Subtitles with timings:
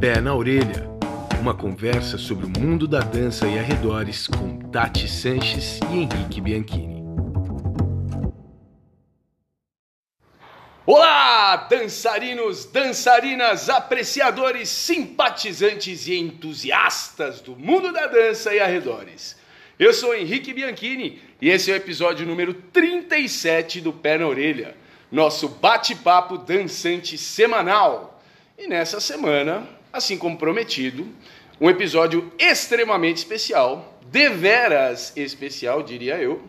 [0.00, 0.88] Pé na Orelha,
[1.42, 7.04] uma conversa sobre o mundo da dança e arredores com Tati Sanches e Henrique Bianchini.
[10.86, 19.36] Olá, dançarinos, dançarinas, apreciadores, simpatizantes e entusiastas do mundo da dança e arredores.
[19.78, 24.74] Eu sou Henrique Bianchini e esse é o episódio número 37 do Pé na Orelha,
[25.12, 28.18] nosso bate-papo dançante semanal.
[28.56, 31.06] E nessa semana, assim como prometido,
[31.60, 36.42] um episódio extremamente especial, deveras especial, diria eu.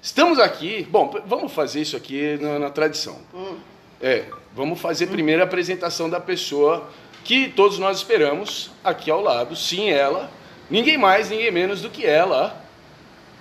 [0.00, 3.18] Estamos aqui, bom, vamos fazer isso aqui na, na tradição.
[3.34, 3.58] Hum.
[4.00, 6.88] É, vamos fazer primeiro a apresentação da pessoa
[7.24, 9.56] que todos nós esperamos aqui ao lado.
[9.56, 10.30] Sim, ela,
[10.70, 12.64] ninguém mais, ninguém menos do que ela,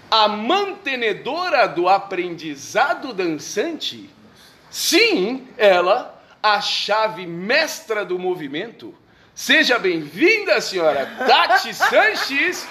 [0.10, 4.10] a mantenedora do aprendizado dançante.
[4.70, 8.94] Sim, ela, a chave mestra do movimento.
[9.38, 12.68] Seja bem-vinda, senhora Tati Sanches.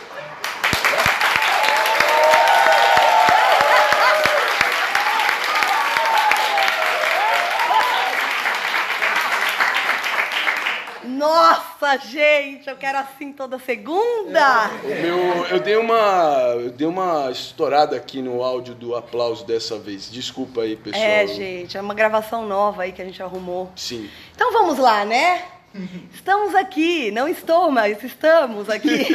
[11.05, 14.69] Nossa, gente, eu quero assim toda segunda.
[14.83, 20.11] Meu, eu dei uma, eu dei uma estourada aqui no áudio do aplauso dessa vez.
[20.11, 21.05] Desculpa aí, pessoal.
[21.05, 23.71] É, gente, é uma gravação nova aí que a gente arrumou.
[23.77, 24.11] Sim.
[24.35, 25.45] Então vamos lá, né?
[26.13, 29.07] Estamos aqui, não estou, mas estamos aqui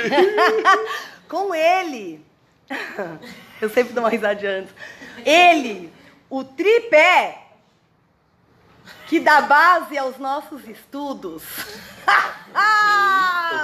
[1.27, 2.23] com ele.
[3.61, 4.73] Eu sempre dou uma risadinha antes.
[5.25, 5.91] Ele,
[6.29, 7.41] o tripé
[9.07, 11.43] que dá base aos nossos estudos.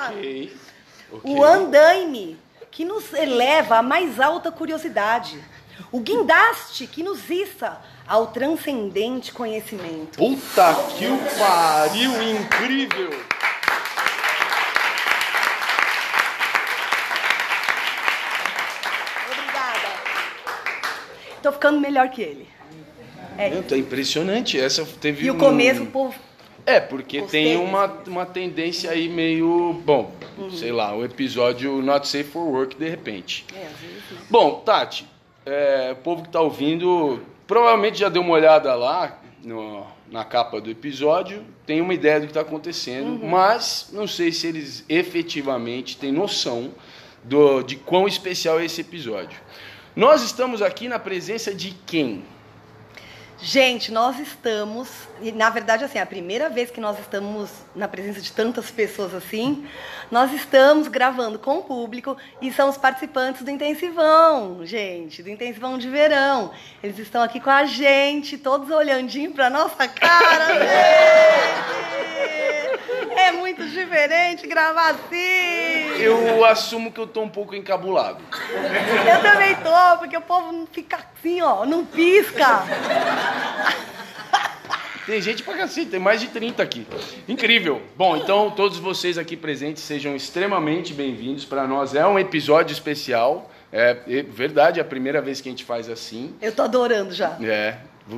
[0.08, 0.58] Ok.
[1.12, 1.36] ok.
[1.36, 2.38] O andaime,
[2.72, 5.44] que nos eleva à mais alta curiosidade.
[5.92, 10.18] O guindaste, que nos issa ao transcendente conhecimento.
[10.18, 13.10] Puta que o pariu, incrível!
[19.32, 19.88] Obrigada.
[21.42, 22.48] Tô ficando melhor que ele.
[23.38, 23.50] É.
[23.50, 24.60] Meu, tá impressionante.
[24.60, 26.16] Essa teve E o um- começo, o povo.
[26.66, 29.74] É, porque Gostei tem uma, uma tendência aí meio.
[29.86, 30.52] Bom, Uhum.
[30.52, 33.46] sei lá, um episódio not safe for work de repente.
[33.56, 33.68] É?
[34.30, 35.08] Bom, Tati,
[35.46, 40.60] é, o povo que tá ouvindo provavelmente já deu uma olhada lá no- na capa
[40.62, 43.30] do episódio, tem uma ideia do que está acontecendo, Uhum.
[43.30, 46.72] mas não sei se eles efetivamente têm noção
[47.24, 49.40] do, de quão especial é esse episódio.
[49.96, 52.24] Nós estamos aqui na presença de quem?
[53.40, 54.90] Gente, nós estamos,
[55.22, 58.72] e na verdade, assim, é a primeira vez que nós estamos na presença de tantas
[58.72, 59.68] pessoas assim,
[60.10, 65.78] nós estamos gravando com o público e são os participantes do Intensivão, gente, do Intensivão
[65.78, 66.52] de Verão.
[66.82, 72.47] Eles estão aqui com a gente, todos olhandinho pra nossa cara, gente!
[73.28, 76.00] É muito diferente gravar assim!
[76.00, 78.20] Eu assumo que eu tô um pouco encabulado.
[78.34, 82.64] Eu também tô, porque o povo não fica assim, ó, não pisca.
[85.06, 86.88] Tem gente pra cacete, tem mais de 30 aqui.
[87.28, 87.82] Incrível.
[87.98, 91.44] Bom, então todos vocês aqui presentes sejam extremamente bem-vindos.
[91.44, 93.52] Para nós é um episódio especial.
[93.74, 96.34] É, é verdade, é a primeira vez que a gente faz assim.
[96.42, 97.38] Eu tô adorando já.
[97.42, 97.78] É.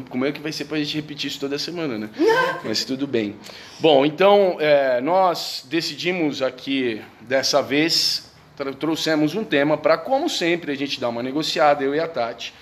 [0.10, 2.10] Como é que vai ser pra gente repetir isso toda semana, né?
[2.64, 3.36] Mas tudo bem.
[3.80, 8.32] Bom, então é, nós decidimos aqui dessa vez,
[8.80, 12.54] trouxemos um tema para, como sempre, a gente dar uma negociada, eu e a Tati.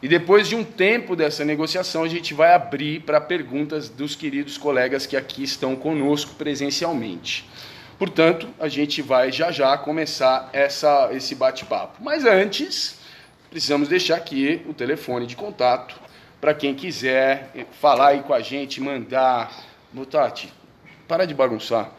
[0.00, 4.56] E depois de um tempo dessa negociação, a gente vai abrir para perguntas dos queridos
[4.56, 7.48] colegas que aqui estão conosco presencialmente.
[7.98, 12.00] Portanto, a gente vai já já começar essa, esse bate-papo.
[12.00, 13.00] Mas antes,
[13.50, 16.07] precisamos deixar aqui o telefone de contato
[16.40, 17.50] para quem quiser
[17.80, 19.50] falar aí com a gente, mandar.
[19.96, 20.52] Ô, Tati,
[21.06, 21.90] para de bagunçar.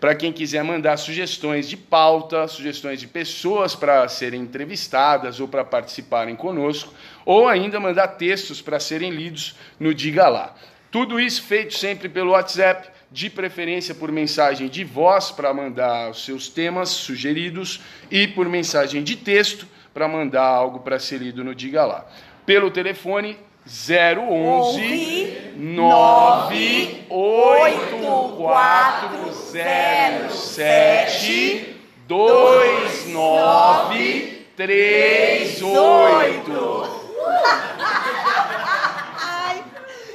[0.00, 5.64] Para quem quiser mandar sugestões de pauta, sugestões de pessoas para serem entrevistadas ou para
[5.64, 6.92] participarem conosco,
[7.24, 10.54] ou ainda mandar textos para serem lidos no Diga Lá.
[10.90, 16.24] Tudo isso feito sempre pelo WhatsApp, de preferência por mensagem de voz para mandar os
[16.24, 17.80] seus temas sugeridos
[18.10, 22.04] e por mensagem de texto para mandar algo para ser lido no Diga Lá.
[22.44, 25.52] Pelo telefone 011
[30.44, 31.74] 98407
[35.64, 37.04] 2938.
[39.20, 39.64] Ai,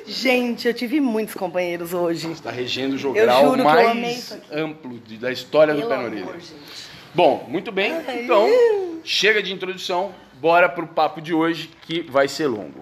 [0.05, 2.31] gente, eu tive muitos companheiros hoje.
[2.31, 6.25] Está regendo o jogral mais amplo de- da história do Pelo Orelha.
[6.33, 6.53] gente.
[7.13, 7.93] Bom, muito bem.
[8.23, 8.47] Então,
[9.03, 10.13] chega de introdução.
[10.35, 12.79] Bora pro papo de hoje que vai ser longo.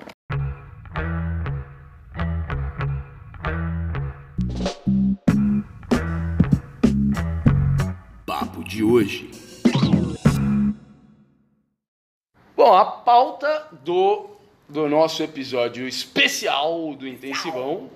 [8.78, 9.32] De hoje.
[12.56, 14.30] Bom, a pauta do,
[14.70, 17.90] do nosso episódio especial do Intensivão.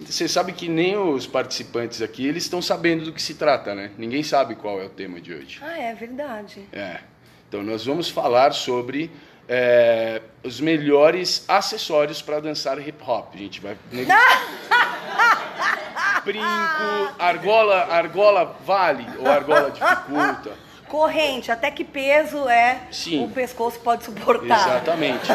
[0.00, 3.90] Você sabe que nem os participantes aqui, eles estão sabendo do que se trata, né?
[3.96, 5.60] Ninguém sabe qual é o tema de hoje.
[5.62, 6.68] Ah, é verdade.
[6.70, 7.00] É.
[7.48, 9.10] Então nós vamos falar sobre
[9.48, 13.30] é, os melhores acessórios para dançar hip hop.
[13.32, 13.78] A gente vai.
[16.24, 20.52] Brinco, argola, argola vale ou argola dificulta?
[20.88, 23.24] Corrente, até que peso é Sim.
[23.24, 24.68] o pescoço pode suportar.
[24.68, 25.28] Exatamente.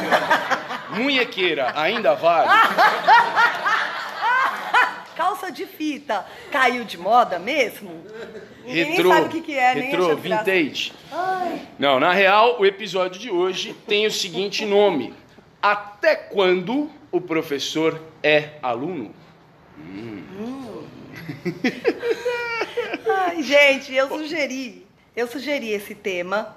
[0.91, 2.49] Munhequeira ainda vale?
[5.15, 8.03] Calça de fita caiu de moda mesmo?
[8.63, 10.15] Ninguém nem Retrô, sabe o que, que é, nem acha graça.
[10.15, 10.93] vintage.
[11.11, 15.13] Ai, Não, na real, o episódio de hoje tem o seguinte nome:
[15.61, 19.11] Até quando o professor é aluno?
[23.25, 26.55] Ai, gente, eu sugeri, eu sugeri esse tema,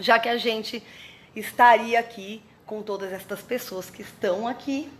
[0.00, 0.82] já que a gente
[1.34, 4.90] estaria aqui com todas essas pessoas que estão aqui,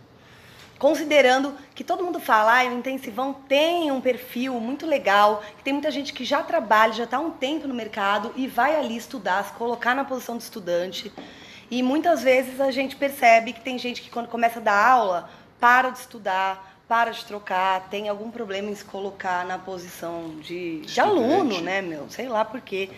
[0.79, 5.73] considerando que todo mundo fala, ah, o intensivão tem um perfil muito legal, que tem
[5.73, 9.43] muita gente que já trabalha, já está um tempo no mercado e vai ali estudar,
[9.45, 11.11] se colocar na posição de estudante.
[11.69, 15.29] E muitas vezes a gente percebe que tem gente que quando começa a dar aula,
[15.59, 20.81] para de estudar, para de trocar, tem algum problema em se colocar na posição de,
[20.81, 22.09] de aluno, né, meu?
[22.09, 22.89] Sei lá por quê.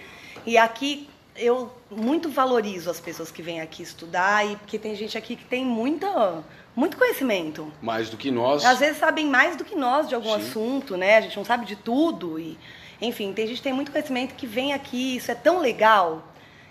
[0.46, 5.18] E aqui eu muito valorizo as pessoas que vêm aqui estudar e porque tem gente
[5.18, 6.44] aqui que tem muita,
[6.76, 7.72] muito conhecimento.
[7.82, 8.66] Mais do que nós.
[8.66, 10.48] Às vezes sabem mais do que nós de algum Sim.
[10.48, 11.18] assunto, né?
[11.18, 12.58] A gente não sabe de tudo e
[13.02, 16.24] enfim, tem gente que tem muito conhecimento que vem aqui, isso é tão legal.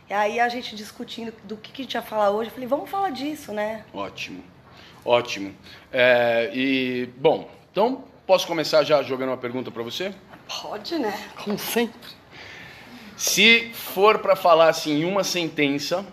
[0.09, 2.69] E aí a gente discutindo do que, que a gente ia falar hoje, eu falei,
[2.69, 3.85] vamos falar disso, né?
[3.93, 4.43] Ótimo,
[5.05, 5.55] ótimo.
[5.93, 10.15] É, e, bom, então posso começar já jogando uma pergunta para você?
[10.63, 11.13] Pode, né?
[11.43, 12.11] Como sempre.
[13.17, 16.05] Se for para falar assim em uma sentença,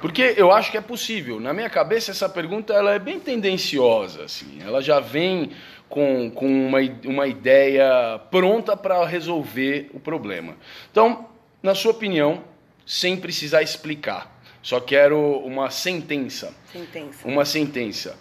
[0.00, 1.40] porque eu acho que é possível.
[1.40, 4.58] Na minha cabeça essa pergunta ela é bem tendenciosa, assim.
[4.64, 5.50] Ela já vem
[5.88, 10.56] com, com uma, uma ideia pronta para resolver o problema.
[10.90, 11.28] Então,
[11.62, 12.44] na sua opinião,
[12.86, 16.54] sem precisar explicar, só quero uma sentença.
[16.72, 17.26] Sentença.
[17.28, 18.16] Uma sentença.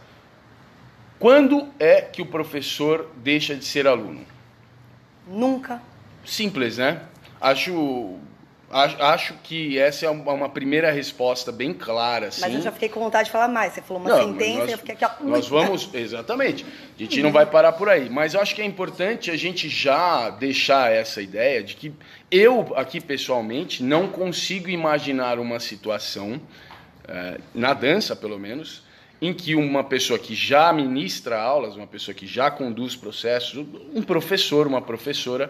[1.19, 4.23] Quando é que o professor deixa de ser aluno?
[5.27, 5.81] Nunca.
[6.23, 7.01] Simples, né?
[7.41, 8.17] Acho,
[8.69, 12.41] acho, que essa é uma primeira resposta bem clara, assim.
[12.41, 13.73] Mas eu já fiquei com vontade de falar mais.
[13.73, 15.23] Você falou uma Não, sentença nós- eu fiquei aqui, ó.
[15.23, 16.65] Nós vamos, exatamente.
[16.97, 18.09] A gente não vai parar por aí.
[18.09, 21.93] Mas eu acho que é importante a gente já deixar essa ideia de que
[22.29, 26.41] eu, aqui pessoalmente, não consigo imaginar uma situação,
[27.07, 28.83] eh, na dança pelo menos,
[29.21, 33.65] em que uma pessoa que já ministra aulas, uma pessoa que já conduz processos,
[33.95, 35.49] um professor, uma professora,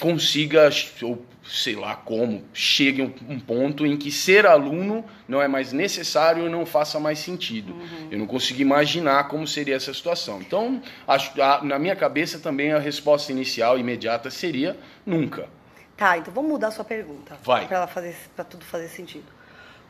[0.00, 0.70] consiga,
[1.02, 5.48] ou sei lá como, chegue a um um ponto em que ser aluno não é
[5.48, 7.74] mais necessário e não faça mais sentido.
[8.10, 10.40] Eu não consigo imaginar como seria essa situação.
[10.40, 14.76] Então, acho, a- na minha cabeça também a resposta inicial, imediata, seria
[15.06, 15.48] nunca.
[15.96, 17.38] Tá, então vamos mudar a sua pergunta.
[17.42, 17.66] Vai.
[17.70, 19.26] Ela fazer, pra tudo fazer sentido.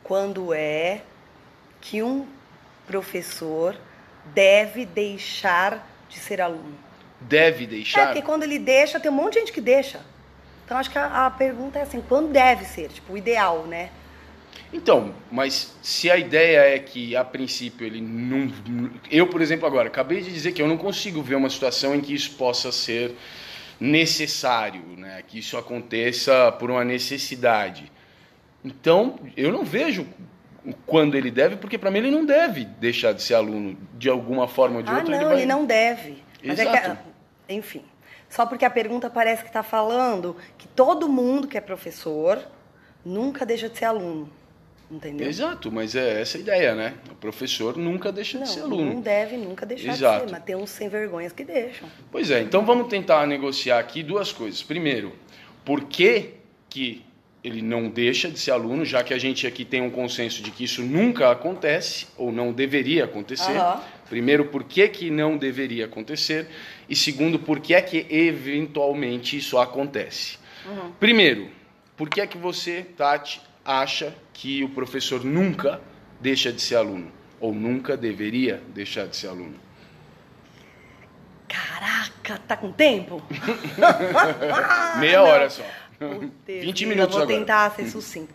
[0.03, 1.01] Quando é
[1.79, 2.25] que um
[2.87, 3.75] professor
[4.33, 6.75] deve deixar de ser aluno?
[7.19, 8.05] Deve É, deixar.
[8.07, 9.99] porque quando ele deixa, tem um monte de gente que deixa.
[10.71, 12.87] Então acho que a, a pergunta é assim, quando deve ser?
[12.87, 13.89] Tipo, o ideal, né?
[14.71, 18.49] Então, mas se a ideia é que a princípio ele não.
[19.11, 21.99] Eu, por exemplo, agora, acabei de dizer que eu não consigo ver uma situação em
[21.99, 23.13] que isso possa ser
[23.81, 25.21] necessário, né?
[25.27, 27.91] que isso aconteça por uma necessidade.
[28.63, 30.07] Então, eu não vejo
[30.85, 34.47] quando ele deve, porque para mim ele não deve deixar de ser aluno de alguma
[34.47, 35.09] forma ou de ah, outra.
[35.09, 35.37] não, ele, vai...
[35.39, 36.23] ele não deve.
[36.41, 36.97] Mas é que, Exato.
[37.49, 37.83] enfim,
[38.31, 42.41] só porque a pergunta parece que está falando que todo mundo que é professor
[43.05, 44.29] nunca deixa de ser aluno.
[44.89, 45.27] Entendeu?
[45.27, 46.95] Exato, mas é essa a ideia, né?
[47.09, 48.93] O professor nunca deixa de ser Não, aluno.
[48.95, 50.25] não deve nunca deixar Exato.
[50.25, 51.87] de ser, mas tem uns sem vergonhas que deixam.
[52.11, 54.63] Pois é, então vamos tentar negociar aqui duas coisas.
[54.63, 55.13] Primeiro,
[55.63, 56.31] por que,
[56.69, 57.05] que
[57.43, 60.51] ele não deixa de ser aluno, já que a gente aqui tem um consenso de
[60.51, 63.57] que isso nunca acontece, ou não deveria acontecer.
[63.57, 63.81] Aham.
[64.09, 66.47] Primeiro, por que, que não deveria acontecer?
[66.91, 70.37] E segundo, por que é que eventualmente isso acontece?
[70.65, 70.91] Uhum.
[70.99, 71.49] Primeiro,
[71.95, 75.79] por que é que você, Tati, acha que o professor nunca
[76.19, 77.09] deixa de ser aluno?
[77.39, 79.55] Ou nunca deveria deixar de ser aluno?
[81.47, 83.23] Caraca, tá com tempo?
[84.99, 85.63] Meia hora só.
[85.97, 87.39] Putz, 20 eu minutos vou agora.
[87.39, 88.33] tentar ser sucinta.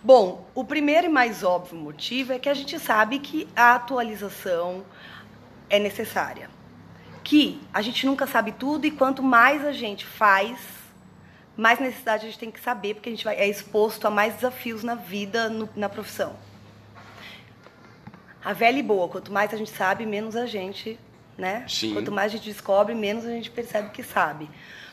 [0.00, 4.86] Bom, o primeiro e mais óbvio motivo é que a gente sabe que a atualização
[5.68, 6.54] é necessária.
[7.26, 10.60] Que a gente nunca sabe tudo e quanto mais a gente faz,
[11.56, 14.34] mais necessidade a gente tem que saber, porque a gente vai, é exposto a mais
[14.34, 16.36] desafios na vida, no, na profissão.
[18.44, 21.00] A velha e boa, quanto mais a gente sabe, menos a gente,
[21.36, 21.64] né?
[21.66, 21.94] Sim.
[21.94, 24.48] Quanto mais a gente descobre, menos a gente percebe que sabe.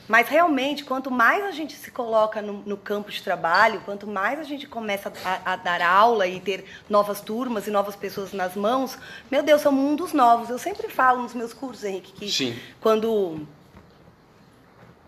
[0.08, 4.40] Mas realmente, quanto mais a gente se coloca no, no campo de trabalho, quanto mais
[4.40, 8.56] a gente começa a, a, dar aula e ter novas turmas e novas pessoas nas
[8.56, 8.98] mãos,
[9.32, 10.50] meu Deus, são mundos novos.
[10.50, 12.60] Eu sempre falo nos meus cursos, Henrique, que Sim.
[12.82, 13.48] quando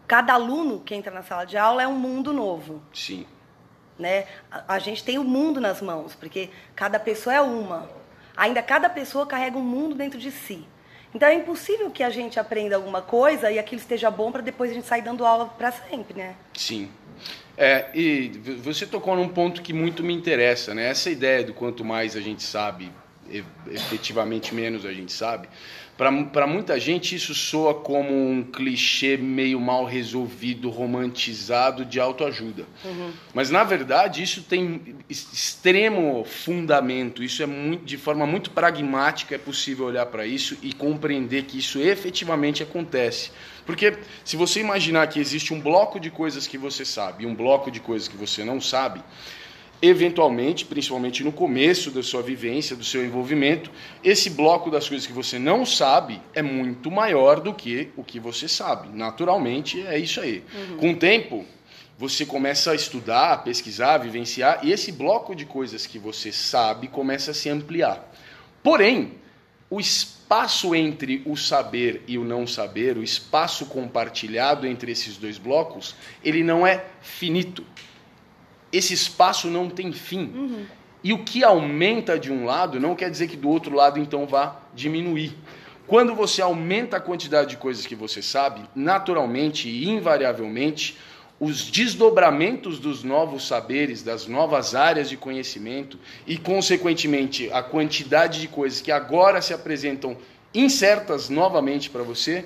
[0.07, 2.81] cada aluno que entra na sala de aula é um mundo novo.
[2.93, 3.25] Sim.
[3.99, 4.25] Né?
[4.49, 7.89] A, a gente tem o mundo nas mãos, porque cada pessoa é uma.
[8.35, 10.65] Ainda cada pessoa carrega um mundo dentro de si.
[11.15, 14.69] Então é impossível que a gente aprenda alguma coisa e aquilo esteja bom para depois
[14.69, 16.36] a gente sair dando aula para sempre, né?
[16.53, 16.89] Sim.
[17.57, 18.27] É, e
[18.62, 20.89] você tocou num ponto que muito me interessa, né?
[20.89, 22.91] Essa ideia do quanto mais a gente sabe,
[23.72, 25.48] efetivamente menos a gente sabe.
[25.98, 32.65] Para muita gente, isso soa como um clichê meio mal resolvido, romantizado de autoajuda.
[32.84, 33.13] Uhum.
[33.34, 37.24] Mas, na verdade, isso tem extremo fundamento.
[37.24, 41.60] Isso é muito, de forma muito pragmática, é possível olhar para isso e compreender que
[41.60, 43.32] isso efetivamente acontece.
[43.65, 47.34] Porque se você imaginar que existe um bloco de coisas que você sabe e um
[47.34, 49.01] bloco de coisas que você não sabe,
[49.82, 53.72] eventualmente, principalmente no começo da sua vivência, do seu envolvimento,
[54.03, 58.20] esse bloco das coisas que você não sabe é muito maior do que o que
[58.20, 58.89] você sabe.
[58.96, 60.44] Naturalmente, é isso aí.
[60.53, 60.77] Uhum.
[60.77, 61.46] Com o tempo,
[61.98, 66.32] você começa a estudar, a pesquisar, a vivenciar, e esse bloco de coisas que você
[66.32, 68.12] sabe começa a se ampliar.
[68.63, 69.13] Porém,
[69.70, 75.38] o espaço entre o saber e o não saber, o espaço compartilhado entre esses dois
[75.38, 77.65] blocos, ele não é finito
[78.75, 80.32] esse espaço não tem fim.
[80.34, 80.65] Uhum.
[81.03, 84.25] E o que aumenta de um lado não quer dizer que do outro lado então
[84.25, 85.36] vá diminuir.
[85.88, 90.98] Quando você aumenta a quantidade de coisas que você sabe, naturalmente e invariavelmente,
[91.39, 98.48] os desdobramentos dos novos saberes, das novas áreas de conhecimento e, consequentemente, a quantidade de
[98.48, 100.17] coisas que agora se apresentam
[100.53, 102.46] incertas novamente para você,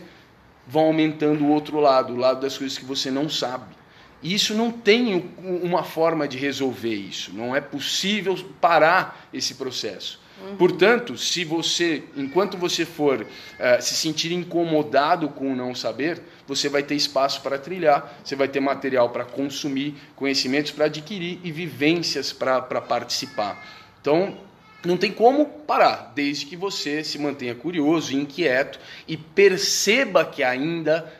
[0.67, 3.78] vão aumentando o outro lado, o lado das coisas que você não sabe.
[4.21, 7.31] E isso não tem uma forma de resolver isso.
[7.33, 10.19] Não é possível parar esse processo.
[10.41, 10.55] Uhum.
[10.55, 16.69] Portanto, se você, enquanto você for uh, se sentir incomodado com o não saber, você
[16.69, 21.51] vai ter espaço para trilhar, você vai ter material para consumir, conhecimentos para adquirir e
[21.51, 23.61] vivências para participar.
[24.01, 24.37] Então,
[24.85, 31.11] não tem como parar, desde que você se mantenha curioso, inquieto e perceba que ainda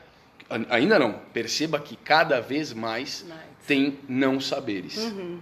[0.70, 3.42] ainda não, perceba que cada vez mais, mais.
[3.68, 4.98] tem não saberes.
[4.98, 5.40] Uhum.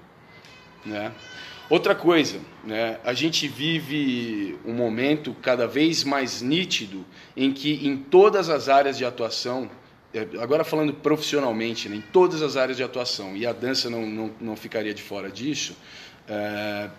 [0.85, 1.11] Né?
[1.69, 2.97] Outra coisa, né?
[3.03, 8.97] a gente vive um momento cada vez mais nítido em que em todas as áreas
[8.97, 9.69] de atuação,
[10.13, 11.97] é, agora falando profissionalmente, né?
[11.97, 15.29] em todas as áreas de atuação, e a dança não, não, não ficaria de fora
[15.29, 15.75] disso,
[16.27, 16.89] é,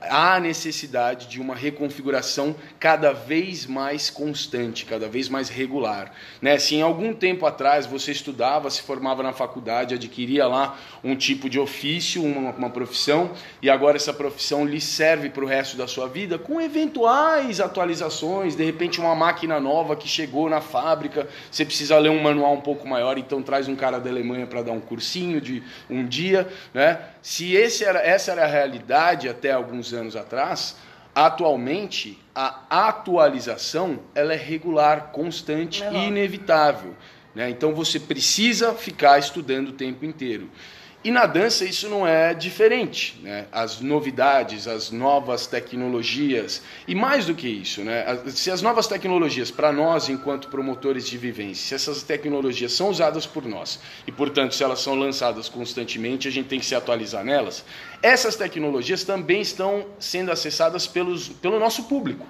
[0.00, 6.12] há necessidade de uma reconfiguração cada vez mais constante, cada vez mais regular.
[6.40, 6.58] Né?
[6.58, 11.48] Se em algum tempo atrás você estudava, se formava na faculdade, adquiria lá um tipo
[11.48, 15.86] de ofício, uma, uma profissão, e agora essa profissão lhe serve para o resto da
[15.86, 21.64] sua vida, com eventuais atualizações, de repente uma máquina nova que chegou na fábrica, você
[21.64, 24.72] precisa ler um manual um pouco maior, então traz um cara da Alemanha para dar
[24.72, 26.48] um cursinho de um dia.
[26.74, 26.98] Né?
[27.22, 30.76] Se era, essa era a realidade até alguns anos atrás,
[31.14, 36.96] atualmente a atualização ela é regular, constante e inevitável.
[37.34, 37.48] Né?
[37.48, 40.50] Então você precisa ficar estudando o tempo inteiro.
[41.04, 43.46] E na dança isso não é diferente, né?
[43.50, 48.04] As novidades, as novas tecnologias e mais do que isso, né?
[48.28, 53.26] Se as novas tecnologias para nós enquanto promotores de vivência, se essas tecnologias são usadas
[53.26, 57.24] por nós e portanto se elas são lançadas constantemente, a gente tem que se atualizar
[57.24, 57.64] nelas.
[58.00, 62.24] Essas tecnologias também estão sendo acessadas pelos, pelo nosso público.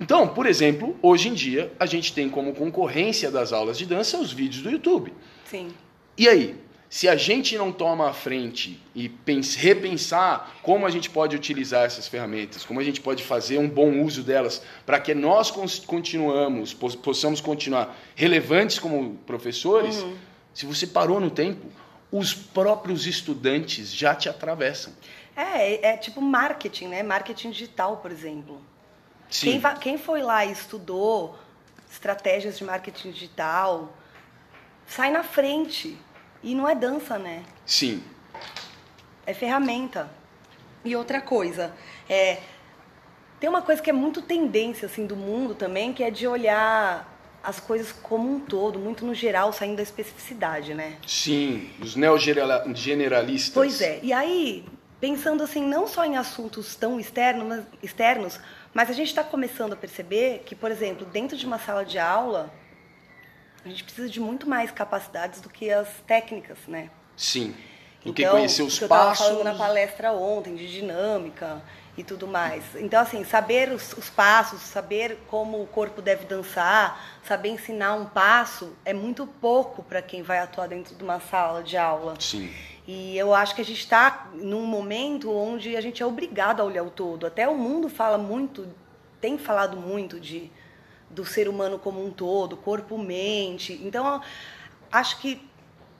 [0.00, 4.18] Então, por exemplo, hoje em dia a gente tem como concorrência das aulas de dança
[4.18, 5.12] os vídeos do YouTube.
[5.50, 5.68] Sim.
[6.16, 6.63] E aí,
[6.94, 9.12] se a gente não toma a frente e
[9.58, 14.00] repensar como a gente pode utilizar essas ferramentas, como a gente pode fazer um bom
[14.04, 15.50] uso delas, para que nós
[15.84, 20.16] continuamos, possamos continuar relevantes como professores, uhum.
[20.54, 21.66] se você parou no tempo,
[22.12, 24.92] os próprios estudantes já te atravessam.
[25.34, 27.02] É, é tipo marketing, né?
[27.02, 28.62] Marketing digital, por exemplo.
[29.28, 29.60] Sim.
[29.60, 31.36] Quem, quem foi lá e estudou
[31.90, 33.92] estratégias de marketing digital,
[34.86, 35.98] sai na frente.
[36.44, 37.42] E não é dança, né?
[37.64, 38.04] Sim.
[39.26, 40.10] É ferramenta.
[40.84, 41.74] E outra coisa,
[42.08, 42.40] é,
[43.40, 47.10] tem uma coisa que é muito tendência assim do mundo também, que é de olhar
[47.42, 50.96] as coisas como um todo, muito no geral, saindo da especificidade, né?
[51.06, 53.52] Sim, os neogeneralistas.
[53.52, 54.00] Pois é.
[54.02, 54.66] E aí,
[55.00, 58.40] pensando assim, não só em assuntos tão externos, mas, externos,
[58.72, 61.98] mas a gente está começando a perceber que, por exemplo, dentro de uma sala de
[61.98, 62.52] aula,
[63.64, 66.90] a gente precisa de muito mais capacidades do que as técnicas, né?
[67.16, 67.54] Sim.
[68.02, 69.20] Do então, que conhecer os que eu passos.
[69.20, 71.62] estava falando na palestra ontem de dinâmica
[71.96, 72.62] e tudo mais.
[72.74, 78.04] Então, assim, saber os, os, passos, saber como o corpo deve dançar, saber ensinar um
[78.04, 82.14] passo é muito pouco para quem vai atuar dentro de uma sala de aula.
[82.18, 82.52] Sim.
[82.86, 86.64] E eu acho que a gente está num momento onde a gente é obrigado a
[86.64, 87.26] olhar o todo.
[87.26, 88.68] Até o mundo fala muito,
[89.20, 90.50] tem falado muito de
[91.14, 93.80] do ser humano como um todo, corpo, mente.
[93.84, 94.20] Então,
[94.90, 95.48] acho que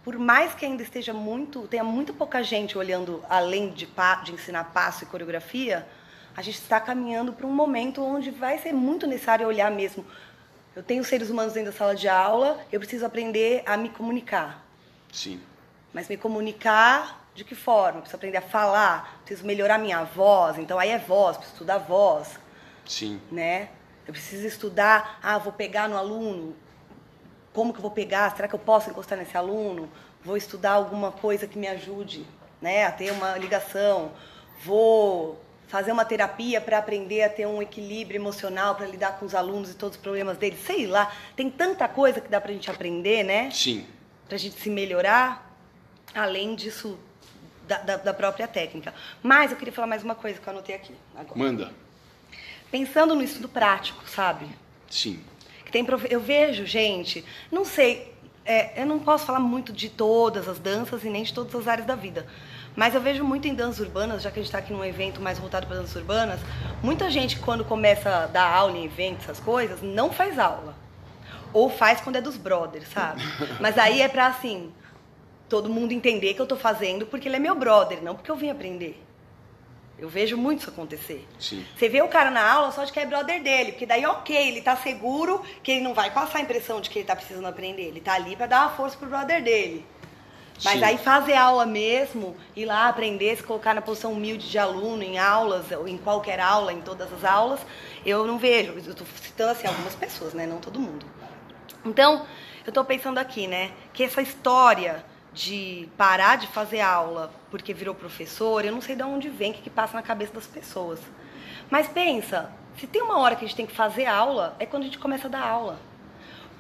[0.05, 3.89] por mais que ainda esteja muito, tenha muito pouca gente olhando além de,
[4.23, 5.89] de ensinar passo e coreografia,
[6.37, 10.05] a gente está caminhando para um momento onde vai ser muito necessário olhar mesmo.
[10.77, 14.63] Eu tenho seres humanos dentro da sala de aula, eu preciso aprender a me comunicar.
[15.11, 15.41] Sim.
[15.93, 17.99] Mas me comunicar de que forma?
[17.99, 21.79] Eu preciso aprender a falar, preciso melhorar minha voz, então aí é voz, preciso estudar
[21.79, 22.39] voz.
[22.85, 23.21] Sim.
[23.33, 23.71] Né?
[24.07, 26.55] Eu preciso estudar, ah, vou pegar no aluno,
[27.55, 28.35] como que eu vou pegar?
[28.35, 29.89] Será que eu posso encostar nesse aluno?
[30.25, 32.27] Vou estudar alguma coisa que me ajude
[32.61, 34.11] né, a ter uma ligação.
[34.65, 39.35] Vou fazer uma terapia para aprender a ter um equilíbrio emocional, para lidar com os
[39.35, 40.59] alunos e todos os problemas deles.
[40.67, 43.51] Sei lá, tem tanta coisa que dá para a gente aprender, né?
[43.53, 43.87] Sim.
[44.27, 45.57] Para a gente se melhorar,
[46.13, 46.99] além disso,
[47.69, 48.93] da, da, da, própria técnica.
[49.23, 50.95] Mas eu queria falar mais uma coisa que eu anotei aqui.
[51.15, 51.39] Agora.
[51.39, 51.84] Manda.
[52.75, 54.47] Pensando no estudo prático, sabe?
[54.91, 55.21] Sim.
[55.71, 56.09] Tem prof...
[56.11, 58.13] Eu vejo, gente, não sei,
[58.45, 61.69] é, eu não posso falar muito de todas as danças e nem de todas as
[61.69, 62.27] áreas da vida.
[62.75, 65.21] Mas eu vejo muito em danças urbanas, já que a gente está aqui num evento
[65.21, 66.41] mais voltado para danças urbanas,
[66.83, 70.75] muita gente, quando começa a dar aula em eventos, essas coisas, não faz aula.
[71.53, 73.23] Ou faz quando é dos brothers, sabe?
[73.63, 74.73] Mas aí é para, assim,
[75.49, 78.37] todo mundo entender que eu estou fazendo porque ele é meu brother, não porque eu
[78.37, 79.01] vim aprender.
[80.05, 81.27] Eu vejo muito isso acontecer.
[81.41, 81.65] Sim.
[81.75, 84.37] Você vê o cara na aula só de que é brother dele, porque daí, ok,
[84.37, 87.47] ele tá seguro que ele não vai passar a impressão de que ele tá precisando
[87.47, 87.85] aprender.
[87.85, 89.83] Ele tá ali para dar uma força pro brother dele.
[90.63, 90.85] Mas Sim.
[90.85, 95.19] aí fazer aula mesmo, ir lá aprender, se colocar na posição humilde de aluno em
[95.19, 97.61] aulas, ou em qualquer aula, em todas as aulas,
[98.05, 98.73] eu não vejo.
[98.73, 100.47] Eu estou citando assim algumas pessoas, né?
[100.47, 101.07] Não todo mundo.
[101.83, 102.27] Então,
[102.67, 103.73] eu estou pensando aqui, né?
[103.95, 105.03] Que essa história
[105.35, 109.55] de parar de fazer aula porque virou professor, eu não sei de onde vem, o
[109.55, 111.01] que, que passa na cabeça das pessoas.
[111.69, 114.85] Mas pensa, se tem uma hora que a gente tem que fazer aula, é quando
[114.85, 115.79] a gente começa a dar aula.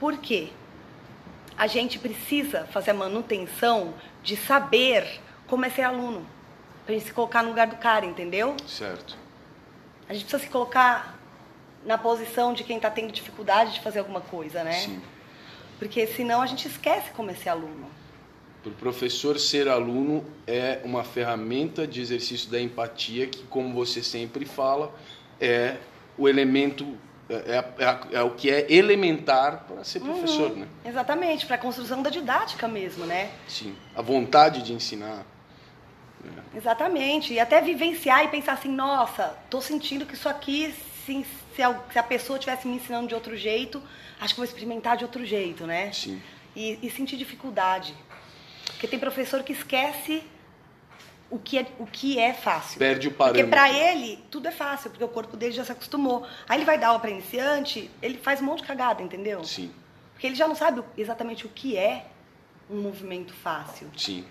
[0.01, 0.49] Por quê?
[1.57, 6.27] A gente precisa fazer a manutenção de saber como é ser aluno.
[6.85, 8.57] Pra gente se colocar no lugar do cara, entendeu?
[8.67, 9.17] Certo.
[10.09, 11.17] A gente precisa se colocar
[11.85, 14.73] na posição de quem está tendo dificuldade de fazer alguma coisa, né?
[14.73, 15.01] Sim.
[15.79, 17.89] Porque senão a gente esquece como é ser aluno.
[18.65, 24.03] Para o professor ser aluno é uma ferramenta de exercício da empatia que, como você
[24.03, 24.91] sempre fala,
[25.39, 25.77] é
[26.17, 26.97] o elemento,
[27.29, 30.15] é, é, é o que é elementar para ser uhum.
[30.15, 30.69] professor, uhum, né?
[30.83, 33.33] Exatamente, para a construção da didática mesmo, né?
[33.47, 35.27] Sim, a vontade de ensinar.
[36.25, 36.43] Né?
[36.55, 40.75] Exatamente, e até vivenciar e pensar assim, nossa, tô sentindo que isso aqui,
[41.05, 43.83] se, se, a, se a pessoa tivesse me ensinando de outro jeito,
[44.19, 45.93] acho que vou experimentar de outro jeito, né?
[45.93, 46.19] Sim.
[46.57, 47.95] E, e sentir dificuldade.
[48.85, 50.23] Porque tem professor que esquece
[51.31, 52.79] o que é, o que é fácil.
[52.79, 53.49] Perde o parâmetro.
[53.49, 56.27] Porque para ele, tudo é fácil, porque o corpo dele já se acostumou.
[56.47, 59.43] Aí ele vai dar aula para iniciante, ele faz um monte de cagada, entendeu?
[59.43, 59.71] Sim.
[60.13, 62.05] Porque ele já não sabe exatamente o que é
[62.69, 63.89] um movimento fácil.
[63.97, 64.23] Sim.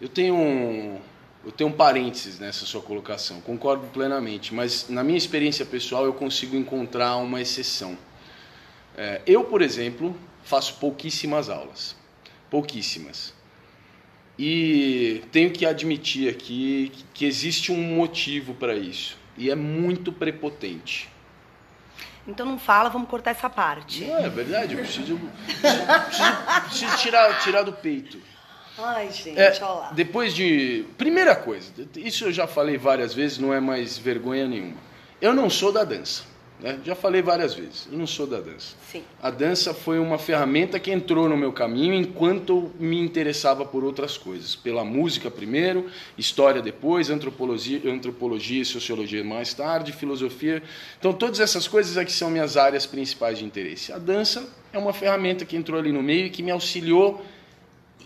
[0.00, 1.00] Eu tenho um,
[1.44, 6.14] eu tenho um parênteses nessa sua colocação, concordo plenamente, mas na minha experiência pessoal eu
[6.14, 7.98] consigo encontrar uma exceção.
[8.96, 11.96] É, eu, por exemplo, faço pouquíssimas aulas
[12.50, 13.34] pouquíssimas.
[14.38, 19.16] E tenho que admitir aqui que existe um motivo para isso.
[19.36, 21.08] E é muito prepotente.
[22.28, 24.04] Então não fala, vamos cortar essa parte.
[24.04, 26.36] Não, é verdade, eu preciso, preciso,
[26.68, 28.20] preciso tirar, tirar do peito.
[28.78, 29.92] Ai, gente, é, olha lá.
[29.92, 30.84] Depois de.
[30.98, 34.76] Primeira coisa, isso eu já falei várias vezes, não é mais vergonha nenhuma.
[35.20, 36.24] Eu não sou da dança.
[36.60, 36.80] Né?
[36.84, 38.74] Já falei várias vezes, eu não sou da dança.
[38.90, 39.02] Sim.
[39.22, 43.84] A dança foi uma ferramenta que entrou no meu caminho enquanto eu me interessava por
[43.84, 44.56] outras coisas.
[44.56, 50.62] Pela música primeiro, história depois, antropologia, antropologia e sociologia mais tarde, filosofia.
[50.98, 53.92] Então todas essas coisas aqui são minhas áreas principais de interesse.
[53.92, 57.22] A dança é uma ferramenta que entrou ali no meio e que me auxiliou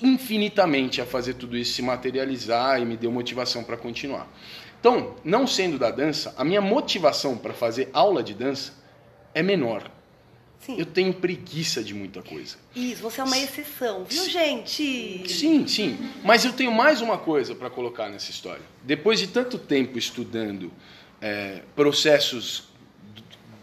[0.03, 4.27] infinitamente a fazer tudo isso se materializar e me deu motivação para continuar.
[4.81, 8.73] Então, não sendo da dança, a minha motivação para fazer aula de dança
[9.35, 9.91] é menor.
[10.61, 10.79] Sim.
[10.79, 12.57] Eu tenho preguiça de muita coisa.
[12.75, 15.29] Isso, você é uma exceção, viu, gente?
[15.29, 16.13] Sim, sim.
[16.23, 18.63] Mas eu tenho mais uma coisa para colocar nessa história.
[18.83, 20.71] Depois de tanto tempo estudando
[21.21, 22.65] é, processos,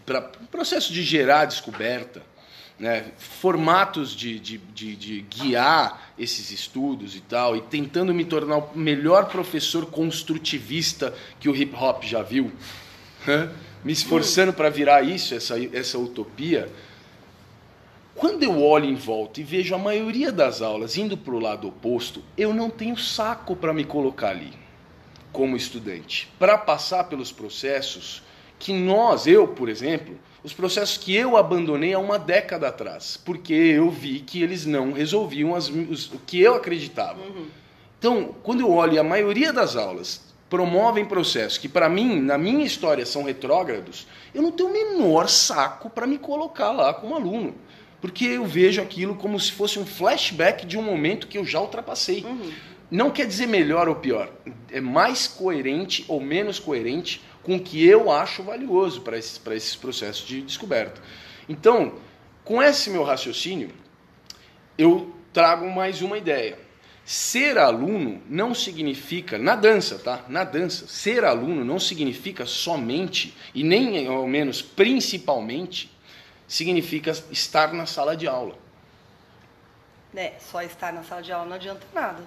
[0.06, 2.24] pra, processo de gerar descoberta,
[2.80, 8.58] né, formatos de, de, de, de, guiar esses estudos e tal, e tentando me tornar
[8.58, 12.52] o melhor professor construtivista que o hip hop já viu,
[13.26, 13.52] né,
[13.84, 16.72] me esforçando para virar isso, essa, essa utopia.
[18.16, 21.68] Quando eu olho em volta e vejo a maioria das aulas indo para o lado
[21.68, 24.54] oposto, eu não tenho saco para me colocar ali
[25.32, 28.24] como estudante, para passar pelos processos
[28.58, 33.54] que nós, eu, por exemplo, os processos que eu abandonei há uma década atrás, porque
[33.54, 37.20] eu vi que eles não resolviam as, os, o que eu acreditava.
[37.22, 37.48] Uhum.
[38.00, 42.66] Então, quando eu olho a maioria das aulas promovem processos que, para mim, na minha
[42.66, 47.54] história, são retrógrados, eu não tenho o menor saco para me colocar lá como aluno.
[48.00, 51.60] Porque eu vejo aquilo como se fosse um flashback de um momento que eu já
[51.60, 52.24] ultrapassei.
[52.24, 52.54] Uhum.
[52.90, 54.32] Não quer dizer melhor ou pior,
[54.72, 59.76] é mais coerente ou menos coerente com o que eu acho valioso para esses, esses
[59.78, 61.02] processos de descoberta.
[61.48, 61.94] Então,
[62.44, 63.72] com esse meu raciocínio,
[64.78, 66.60] eu trago mais uma ideia.
[67.06, 70.26] Ser aluno não significa, na dança, tá?
[70.28, 75.90] Na dança, ser aluno não significa somente, e nem ao menos principalmente,
[76.50, 78.58] significa estar na sala de aula.
[80.14, 82.22] É, só estar na sala de aula não adianta nada.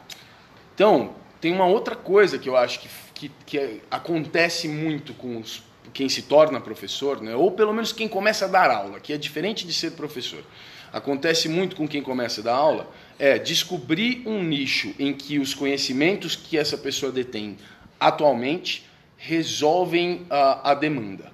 [0.75, 2.89] Então, tem uma outra coisa que eu acho que,
[3.21, 7.35] que, que acontece muito com os, quem se torna professor, né?
[7.35, 10.43] ou pelo menos quem começa a dar aula, que é diferente de ser professor.
[10.91, 15.53] Acontece muito com quem começa a dar aula, é descobrir um nicho em que os
[15.53, 17.59] conhecimentos que essa pessoa detém
[17.99, 18.87] atualmente
[19.19, 21.31] resolvem a, a demanda.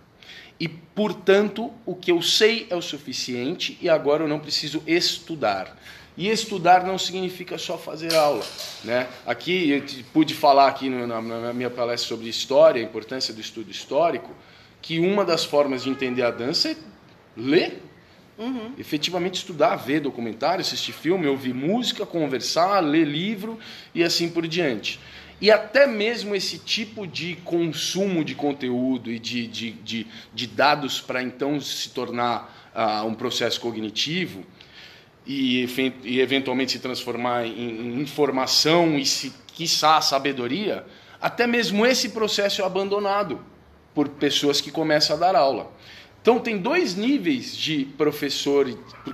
[0.59, 5.79] E, portanto, o que eu sei é o suficiente e agora eu não preciso estudar.
[6.17, 8.45] E estudar não significa só fazer aula.
[8.83, 9.07] Né?
[9.27, 13.71] Aqui, eu pude falar aqui na, na minha palestra sobre história, a importância do estudo
[13.71, 14.31] histórico,
[14.81, 16.77] que uma das formas de entender a dança é
[17.37, 17.83] ler.
[18.39, 18.73] Uhum.
[18.79, 23.59] Efetivamente estudar, ver documentário, assistir filme, ouvir música, conversar, ler livro
[23.95, 25.01] e assim por diante.
[25.41, 31.01] E até mesmo esse tipo de consumo de conteúdo e de, de, de, de dados
[31.01, 34.45] para então se tornar uh, um processo cognitivo,
[35.27, 35.67] e,
[36.05, 40.87] e eventualmente se transformar em, informação e, se, quiçá, sabedoria,
[41.21, 43.41] até mesmo esse processo é abandonado
[43.95, 45.73] por pessoas que começam a dar aula.
[46.21, 48.67] Então, tem dois níveis de professor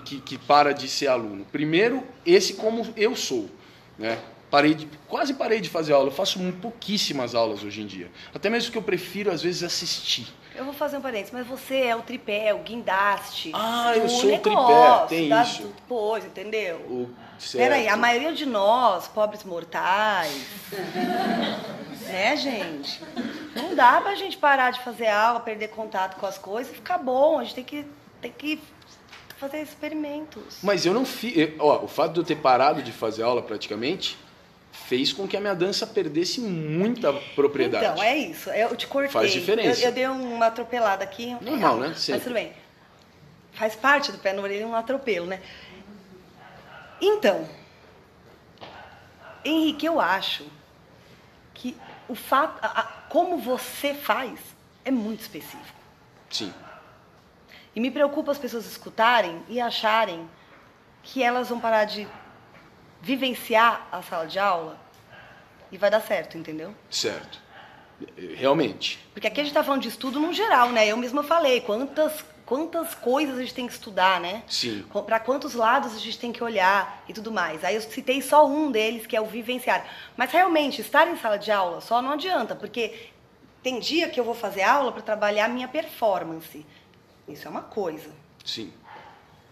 [0.05, 1.47] que, que para de ser aluno.
[1.53, 3.51] Primeiro, esse como eu sou.
[3.99, 4.19] Né?
[4.51, 6.09] Parei de, quase parei de fazer aula.
[6.09, 8.11] Eu faço pouquíssimas aulas hoje em dia.
[8.35, 10.27] Até mesmo que eu prefiro, às vezes, assistir.
[10.55, 13.51] Eu vou fazer um parênteses, mas você é o tripé, o guindaste.
[13.55, 15.73] Ah, eu sou o tripé, tem da, isso.
[15.89, 16.77] Pois, entendeu?
[16.89, 17.11] O,
[17.53, 20.47] Peraí, a maioria de nós, pobres mortais,
[22.07, 23.03] né, gente?
[23.57, 26.99] Não dá pra gente parar de fazer aula, perder contato com as coisas e ficar
[26.99, 27.39] bom.
[27.39, 27.87] A gente tem que,
[28.21, 28.61] tem que
[29.39, 30.59] fazer experimentos.
[30.63, 31.53] Mas eu não fiz.
[31.59, 34.17] Ó, o fato de eu ter parado de fazer aula praticamente
[34.73, 37.85] fez com que a minha dança perdesse muita propriedade.
[37.85, 38.51] Então, é isso.
[38.51, 39.11] Eu te cortei.
[39.11, 39.81] Faz diferença.
[39.83, 41.37] Eu, eu dei uma atropelada aqui.
[41.41, 41.95] Normal, né?
[41.95, 42.13] Sempre.
[42.13, 42.53] Mas tudo bem.
[43.53, 45.41] Faz parte do pé no orelha um atropelo, né?
[47.01, 47.47] Então,
[49.45, 50.47] Henrique, eu acho
[51.53, 51.77] que
[52.09, 54.41] o fato, a, a, como você faz
[54.85, 55.81] é muito específico.
[56.31, 56.53] Sim.
[57.75, 60.29] E me preocupa as pessoas escutarem e acharem
[61.03, 62.07] que elas vão parar de
[63.03, 64.79] vivenciar a sala de aula
[65.71, 66.75] e vai dar certo, entendeu?
[66.89, 67.41] Certo.
[68.37, 68.99] Realmente.
[69.13, 70.87] Porque aqui a gente está falando de estudo no geral, né?
[70.87, 74.43] Eu mesma falei quantas quantas coisas a gente tem que estudar, né?
[74.47, 74.85] Sim.
[75.07, 77.65] Para quantos lados a gente tem que olhar e tudo mais.
[77.65, 79.87] Aí eu citei só um deles, que é o vivenciar.
[80.17, 83.09] Mas realmente, estar em sala de aula só não adianta, porque
[83.63, 86.67] tem dia que eu vou fazer aula para trabalhar a minha performance.
[87.27, 88.11] Isso é uma coisa.
[88.45, 88.73] Sim.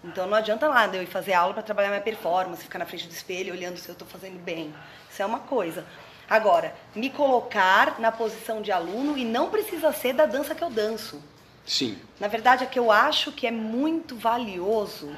[0.02, 3.06] Então não adianta nada eu ir fazer aula para trabalhar minha performance, ficar na frente
[3.06, 4.74] do espelho olhando se eu estou fazendo bem.
[5.10, 5.84] Isso é uma coisa.
[6.28, 10.70] Agora, me colocar na posição de aluno e não precisa ser da dança que eu
[10.70, 11.22] danço.
[11.66, 11.98] Sim.
[12.18, 15.14] Na verdade, é que eu acho que é muito valioso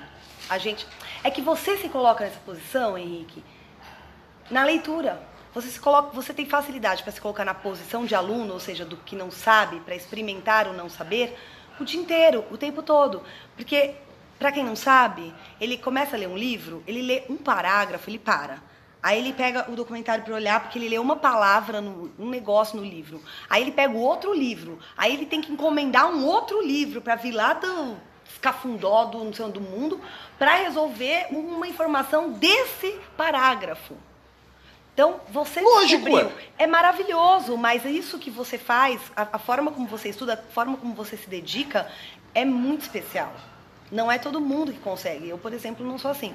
[0.49, 0.87] a gente.
[1.23, 3.45] É que você se coloca nessa posição, Henrique,
[4.51, 5.23] na leitura.
[5.55, 8.85] Você se coloca, você tem facilidade para se colocar na posição de aluno, ou seja,
[8.85, 11.39] do que não sabe, para experimentar o não saber,
[11.79, 13.23] o dia inteiro, o tempo todo.
[13.55, 13.95] Porque
[14.43, 18.19] para quem não sabe, ele começa a ler um livro, ele lê um parágrafo, ele
[18.19, 18.61] para.
[19.01, 22.77] Aí ele pega o documentário para olhar, porque ele lê uma palavra, no, um negócio
[22.77, 23.23] no livro.
[23.49, 24.81] Aí ele pega o outro livro.
[24.97, 27.97] Aí ele tem que encomendar um outro livro para vir lá do
[28.29, 30.01] escafundó do, não sei, do mundo
[30.37, 33.97] para resolver uma informação desse parágrafo.
[34.93, 36.33] Então, você Lógico, descobriu.
[36.59, 40.77] É maravilhoso, mas isso que você faz, a, a, forma como você estuda, a forma
[40.77, 41.89] como você se dedica,
[42.35, 43.33] é muito especial.
[43.93, 45.29] Não é todo mundo que consegue.
[45.29, 46.35] Eu, por exemplo, não sou assim.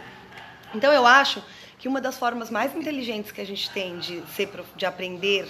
[0.74, 1.44] Então, eu acho
[1.80, 5.50] que uma das formas mais inteligentes que a gente tem de, ser, de aprender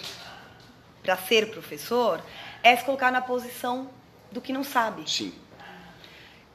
[1.03, 2.21] para ser professor
[2.63, 3.89] é se colocar na posição
[4.31, 5.09] do que não sabe.
[5.09, 5.33] Sim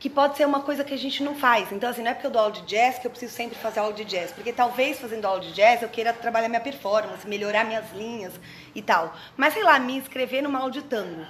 [0.02, 1.70] que pode ser uma coisa que a gente não faz.
[1.70, 3.78] Então, assim, não é porque eu dou aula de jazz que eu preciso sempre fazer
[3.78, 4.32] aula de jazz.
[4.32, 8.32] Porque talvez fazendo aula de jazz eu queira trabalhar minha performance, melhorar minhas linhas
[8.74, 9.14] e tal.
[9.36, 11.24] Mas, sei lá, me inscrever numa aula de tango.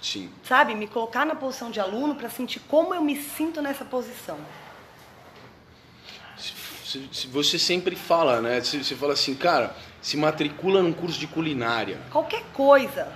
[0.00, 0.30] Sim.
[0.44, 0.74] Sabe?
[0.74, 4.38] Me colocar na posição de aluno para sentir como eu me sinto nessa posição.
[7.30, 8.60] Você sempre fala, né?
[8.60, 11.98] Você fala assim, cara, se matricula num curso de culinária.
[12.10, 13.12] Qualquer coisa,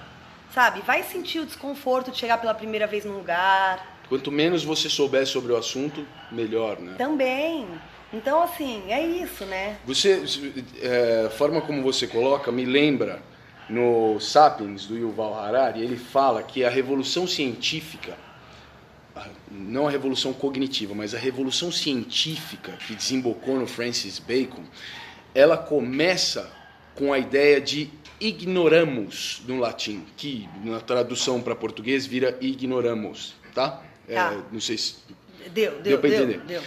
[0.53, 0.83] sabe?
[0.83, 5.27] Vai sentir o desconforto de chegar pela primeira vez num lugar Quanto menos você souber
[5.27, 6.97] sobre o assunto, melhor, né?
[6.99, 7.67] Também.
[8.13, 9.79] Então, assim, é isso, né?
[9.87, 10.23] Você,
[10.83, 13.23] é, a forma como você coloca me lembra
[13.73, 18.19] no Sapiens do Yuval Harari, ele fala que a revolução científica,
[19.51, 24.63] não a revolução cognitiva, mas a revolução científica que desembocou no Francis Bacon,
[25.35, 26.53] ela começa
[26.95, 33.83] com a ideia de ignoramos no latim, que na tradução para português vira ignoramos, tá?
[34.07, 34.45] É, tá.
[34.53, 34.97] não sei se.
[35.51, 36.41] Deu, deu, deu para entender.
[36.41, 36.63] Deu.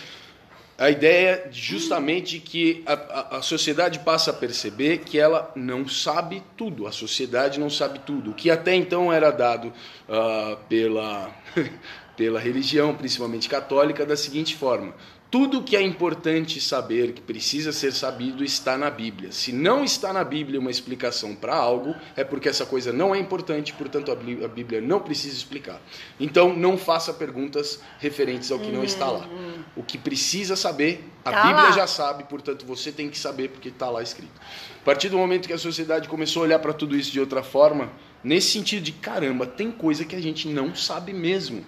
[0.78, 6.86] A ideia justamente que a, a, sociedade passa a perceber que ela não sabe tudo,
[6.86, 8.32] a sociedade não sabe tudo.
[8.32, 11.34] O que até então era dado uh, pela,
[12.18, 14.94] pela religião, principalmente católica, da seguinte forma:
[15.36, 19.34] tudo que é importante saber, que precisa ser sabido, está na Bíblia.
[19.34, 23.20] Se não está na Bíblia uma explicação para algo, é porque essa coisa não é
[23.20, 25.82] importante, portanto a Bíblia não precisa explicar.
[26.18, 29.28] Então não faça perguntas referentes ao que não está lá.
[29.76, 31.72] O que precisa saber, a tá Bíblia lá.
[31.72, 34.40] já sabe, portanto você tem que saber porque está lá escrito.
[34.82, 37.44] A partir do momento que a sociedade começou a olhar para tudo isso de outra
[37.44, 37.92] forma,
[38.24, 41.66] nesse sentido de caramba, tem coisa que a gente não sabe mesmo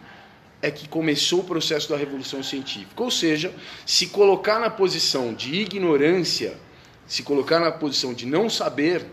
[0.62, 3.04] é que começou o processo da revolução científica.
[3.04, 3.54] Ou seja,
[3.86, 6.58] se colocar na posição de ignorância,
[7.06, 9.06] se colocar na posição de não saber,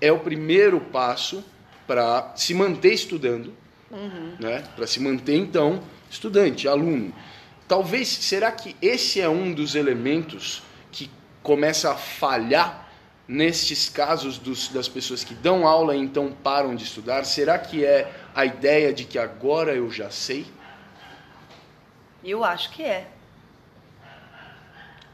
[0.00, 1.44] é o primeiro passo
[1.86, 3.54] para se manter estudando,
[3.90, 4.36] uhum.
[4.38, 4.64] né?
[4.76, 7.14] para se manter, então, estudante, aluno.
[7.66, 11.10] Talvez, será que esse é um dos elementos que
[11.42, 12.88] começa a falhar
[13.26, 17.24] nestes casos dos, das pessoas que dão aula e então param de estudar?
[17.24, 20.46] Será que é a ideia de que agora eu já sei?
[22.22, 23.08] Eu acho que é.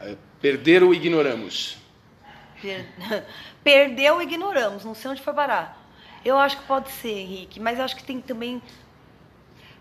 [0.00, 1.76] é perder ou ignoramos?
[2.60, 2.86] Per...
[3.62, 5.82] Perdeu ou ignoramos, não sei onde foi parar.
[6.24, 8.62] Eu acho que pode ser, Henrique, mas acho que tem também.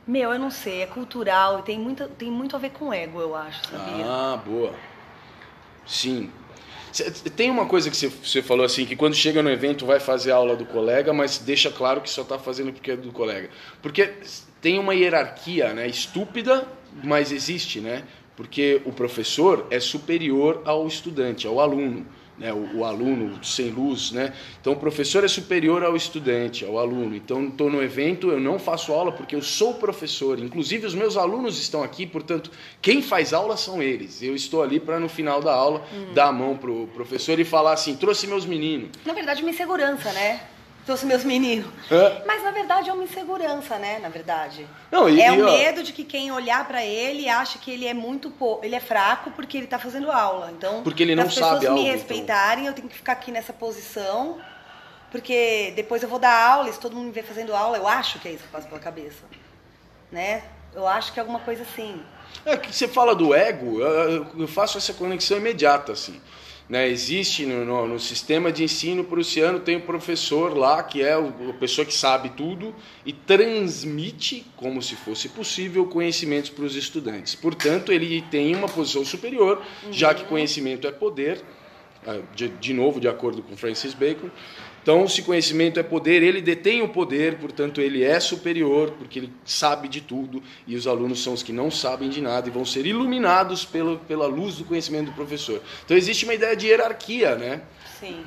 [0.05, 3.21] Meu, eu não sei, é cultural e tem muito, tem muito a ver com ego,
[3.21, 4.05] eu acho, sabia?
[4.05, 4.73] Ah, boa.
[5.85, 6.29] Sim.
[7.35, 10.35] Tem uma coisa que você falou assim, que quando chega no evento vai fazer a
[10.35, 13.49] aula do colega, mas deixa claro que só está fazendo porque é do colega.
[13.81, 14.13] Porque
[14.61, 16.67] tem uma hierarquia né, estúpida
[17.03, 18.03] mas existe, né?
[18.35, 22.05] Porque o professor é superior ao estudante, ao aluno.
[22.35, 24.33] Né, o, o, aluno sem luz, né?
[24.59, 27.15] Então o professor é superior ao estudante, ao aluno.
[27.15, 30.39] Então estou no evento, eu não faço aula porque eu sou professor.
[30.39, 32.49] Inclusive os meus alunos estão aqui, portanto
[32.81, 34.23] quem faz aula são eles.
[34.23, 36.13] Eu estou ali para no final da aula uhum.
[36.15, 38.89] dar a mão pro professor e falar assim, trouxe meus meninos.
[39.05, 40.41] Na verdade uma insegurança, né?
[40.85, 41.71] Trouxe meus meninos.
[41.89, 42.23] É.
[42.25, 43.99] Mas na verdade é uma insegurança, né?
[43.99, 44.67] Na verdade.
[44.91, 47.93] Não, e, é o medo de que quem olhar para ele acha que ele é
[47.93, 48.59] muito po...
[48.63, 50.51] ele é fraco porque ele tá fazendo aula.
[50.51, 51.83] Então, porque ele não as pessoas me então.
[51.83, 52.71] respeitarem, então...
[52.71, 54.39] eu tenho que ficar aqui nessa posição.
[55.11, 57.87] Porque depois eu vou dar aula, e se todo mundo me ver fazendo aula, eu
[57.87, 59.23] acho que é isso que passa pela cabeça.
[60.11, 60.41] Né?
[60.73, 62.01] Eu acho que é alguma coisa assim.
[62.43, 66.19] É que você fala do ego, eu faço essa conexão imediata, assim.
[66.69, 71.17] Né, existe no, no, no, sistema de ensino prussiano, tem um professor lá, que é
[71.17, 72.73] o, a pessoa que sabe tudo
[73.05, 77.35] e transmite, como se fosse possível, conhecimentos para os estudantes.
[77.35, 79.91] Portanto, ele tem uma posição superior, uhum.
[79.91, 81.43] já que conhecimento é poder,
[82.07, 84.29] ah, de, de novo, de acordo com Francis Bacon.
[84.83, 89.33] Então, se conhecimento é poder, ele detém o poder, portanto, ele é superior, porque ele
[89.45, 92.65] sabe de tudo, e os alunos são os que não sabem de nada e vão
[92.65, 95.61] ser iluminados pelo, pela luz do conhecimento do professor.
[95.85, 97.61] Então, existe uma ideia de hierarquia, né?
[97.97, 98.25] Sim.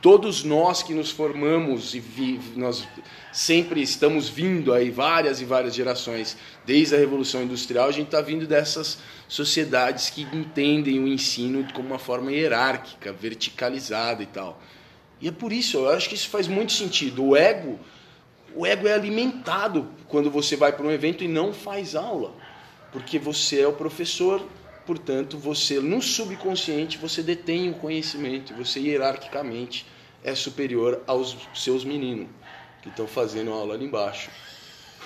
[0.00, 2.86] Todos nós que nos formamos e vi, nós
[3.32, 8.20] sempre estamos vindo aí várias e várias gerações, desde a Revolução Industrial, a gente está
[8.20, 14.60] vindo dessas sociedades que entendem o ensino como uma forma hierárquica, verticalizada e tal.
[15.20, 17.24] E é por isso, eu acho que isso faz muito sentido.
[17.24, 17.78] O ego,
[18.54, 22.32] o ego é alimentado quando você vai para um evento e não faz aula.
[22.92, 24.46] Porque você é o professor,
[24.86, 29.84] portanto, você no subconsciente você detém o conhecimento, você hierarquicamente
[30.22, 32.28] é superior aos seus meninos
[32.82, 34.30] que estão fazendo aula ali embaixo.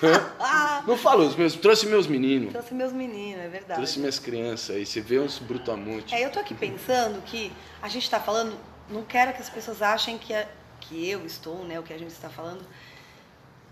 [0.87, 2.51] Não falo, meus, trouxe meus meninos.
[2.51, 3.75] Trouxe meus meninos, é verdade.
[3.75, 6.11] Trouxe minhas crianças aí, você vê uns brutamontes.
[6.13, 8.57] É, eu tô aqui pensando que a gente está falando,
[8.93, 10.47] não quero que as pessoas achem que, é,
[10.81, 12.65] que eu estou, né, o que a gente está falando,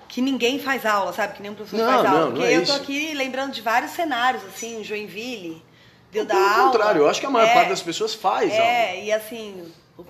[0.08, 1.36] que ninguém faz aula, sabe?
[1.36, 2.20] Que nenhum professor Não, faz aula.
[2.20, 2.82] não, não Porque é eu tô isso.
[2.82, 5.64] aqui lembrando de vários cenários, assim, em Joinville,
[6.12, 6.72] deu Pelo dar aula.
[6.72, 8.64] contrário, eu acho que a maior É, parte das pessoas faz aula.
[8.64, 10.02] É, e assim, o,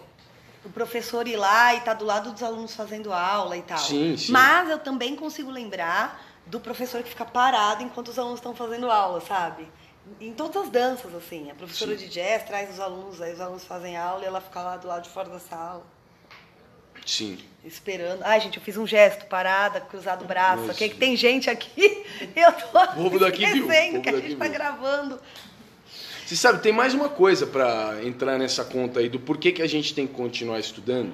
[0.65, 3.77] o professor ir lá e tá do lado dos alunos fazendo aula e tal.
[3.77, 4.31] Sim, sim.
[4.31, 8.89] Mas eu também consigo lembrar do professor que fica parado enquanto os alunos estão fazendo
[8.89, 9.67] aula, sabe?
[10.19, 11.49] Em todas as danças, assim.
[11.49, 12.05] A professora Sim.
[12.05, 14.87] de jazz traz os alunos, aí os alunos fazem aula e ela fica lá do
[14.87, 15.83] lado de fora da sala,
[17.05, 17.37] Sim.
[17.63, 18.21] esperando.
[18.23, 20.61] Ai, gente, eu fiz um gesto, parada, cruzado o braço.
[20.61, 20.73] Nossa.
[20.73, 20.89] Ok?
[20.89, 22.03] Que tem gente aqui,
[22.35, 24.53] eu tô O povo daqui viu, que a gente tá viu.
[24.53, 25.19] gravando.
[26.25, 29.67] Você sabe, tem mais uma coisa para entrar nessa conta aí do porquê que a
[29.67, 31.13] gente tem que continuar estudando.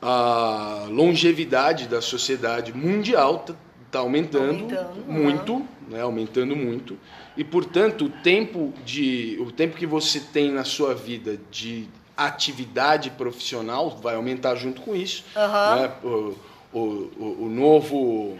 [0.00, 3.44] A longevidade da sociedade mundial
[3.92, 6.98] está aumentando, Aumentando, muito, né, aumentando muito,
[7.36, 13.10] e portanto o tempo de o tempo que você tem na sua vida de atividade
[13.10, 15.24] profissional vai aumentar junto com isso.
[15.36, 15.76] Aham.
[15.76, 15.92] né?
[16.02, 16.34] O,
[16.72, 18.38] o, o, novo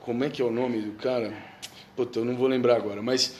[0.00, 1.32] como é que é o nome do cara?
[1.96, 3.38] Puta, eu não vou lembrar agora, mas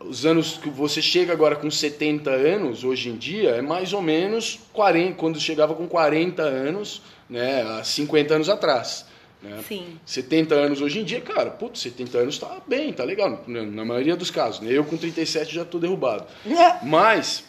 [0.00, 4.00] os anos que você chega agora com 70 anos, hoje em dia, é mais ou
[4.00, 9.07] menos 40, quando chegava com 40 anos, né, há 50 anos atrás.
[9.42, 9.62] Né?
[9.66, 9.98] Sim.
[10.04, 14.16] 70 anos hoje em dia, cara, putz, 70 anos tá bem, tá legal, na maioria
[14.16, 14.60] dos casos.
[14.60, 14.72] Né?
[14.72, 16.26] Eu com 37 já tô derrubado.
[16.82, 17.44] Mas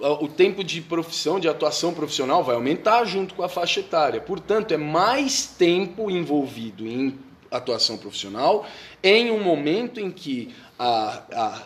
[0.00, 4.20] o tempo de profissão, de atuação profissional vai aumentar junto com a faixa etária.
[4.20, 7.18] Portanto, é mais tempo envolvido em
[7.50, 8.66] atuação profissional
[9.02, 11.62] em um momento em que a, a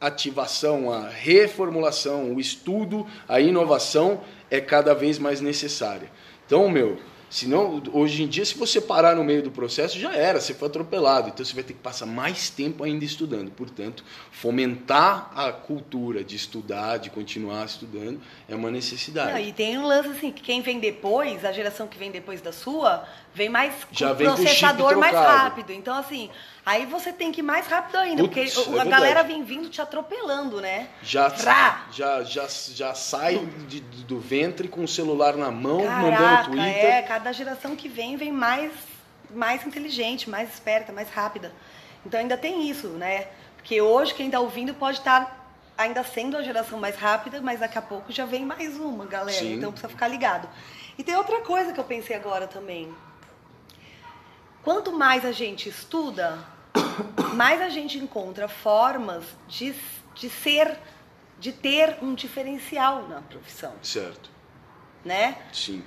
[0.00, 6.10] reativação, a reformulação, o estudo, a inovação é cada vez mais necessária.
[6.46, 10.40] Então, meu, senão, hoje em dia, se você parar no meio do processo, já era,
[10.40, 11.28] você foi atropelado.
[11.28, 13.50] Então, você vai ter que passar mais tempo ainda estudando.
[13.50, 19.32] Portanto, fomentar a cultura de estudar, de continuar estudando, é uma necessidade.
[19.32, 22.40] Não, e tem um lance assim, que quem vem depois, a geração que vem depois
[22.40, 25.72] da sua, vem mais Já vem processador mais rápido.
[25.72, 26.30] Então, assim,
[26.66, 29.68] aí você tem que ir mais rápido ainda, Putz, porque é a galera vem vindo
[29.70, 30.88] te atropelando, né?
[31.02, 31.86] Já, Frá!
[31.92, 36.84] já, já, já sai de- do ventre com o celular na mão, mandando Caraca, Twitter.
[36.84, 38.72] é, cada geração que vem, vem mais,
[39.30, 41.52] mais inteligente, mais esperta, mais rápida.
[42.04, 43.28] Então ainda tem isso, né?
[43.56, 45.44] Porque hoje quem tá ouvindo pode estar
[45.78, 49.38] ainda sendo a geração mais rápida, mas daqui a pouco já vem mais uma, galera.
[49.38, 49.54] Sim.
[49.54, 50.48] Então precisa ficar ligado.
[50.98, 52.92] E tem outra coisa que eu pensei agora também.
[54.62, 56.38] Quanto mais a gente estuda,
[57.34, 59.74] mais a gente encontra formas de,
[60.14, 60.78] de ser,
[61.38, 64.30] de ter um diferencial na profissão, Certo,
[65.04, 65.36] né?
[65.52, 65.82] sim.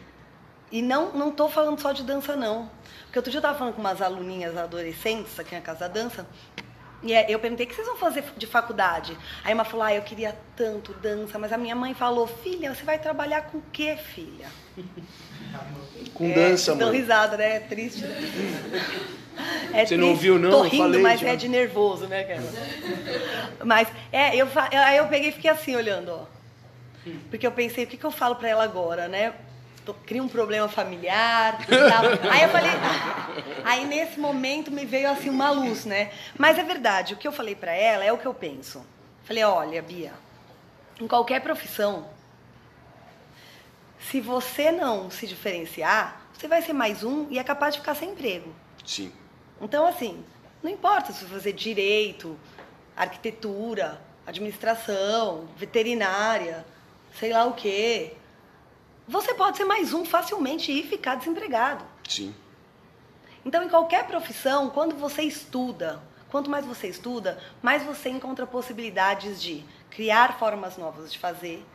[0.72, 2.69] E não, não tô falando só de dança, não.
[3.06, 6.28] Porque outro dia eu tava falando com umas aluninhas adolescentes aqui na Casa da Dança.
[7.02, 9.17] E é, eu perguntei, o que vocês vão fazer de faculdade?
[9.43, 12.84] Aí uma falou, ah, eu queria tanto dança, mas a minha mãe falou, filha, você
[12.84, 14.48] vai trabalhar com o quê, filha?
[16.13, 17.00] Com É, dança, dão mano.
[17.00, 17.56] risada, né?
[17.56, 18.04] É triste.
[19.73, 20.49] É Você não ouviu, não?
[20.49, 21.30] Tô rindo, falei, mas já.
[21.30, 22.43] é de nervoso, né, cara?
[23.63, 26.25] Mas, é, eu, aí eu peguei e fiquei assim, olhando, ó.
[27.30, 29.34] Porque eu pensei, o que, que eu falo pra ela agora, né?
[29.86, 31.60] Tô- Cria um problema familiar.
[32.30, 32.71] Aí eu falei...
[33.63, 36.12] Aí nesse momento me veio assim uma luz, né?
[36.38, 38.86] Mas é verdade, o que eu falei pra ela é o que eu penso.
[39.23, 40.12] Falei, olha, Bia,
[40.99, 42.08] em qualquer profissão,
[43.99, 47.95] se você não se diferenciar, você vai ser mais um e é capaz de ficar
[47.95, 48.54] sem emprego.
[48.86, 49.12] Sim,
[49.62, 50.24] Então, assim,
[50.63, 52.38] não importa se você fazer direito,
[52.95, 56.65] arquitetura, administração, veterinária,
[57.17, 58.13] sei lá o quê.
[59.08, 61.84] Você pode ser mais um facilmente e ficar desempregado.
[62.08, 62.34] sim,
[63.46, 69.42] Então, em qualquer profissão, quando você estuda, quanto mais você estuda, mais você encontra possibilidades
[69.42, 71.65] de criar formas novas de fazer,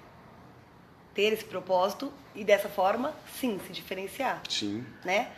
[1.14, 4.84] ter esse propósito e dessa forma, sim, se diferenciar sim.
[5.04, 5.30] né?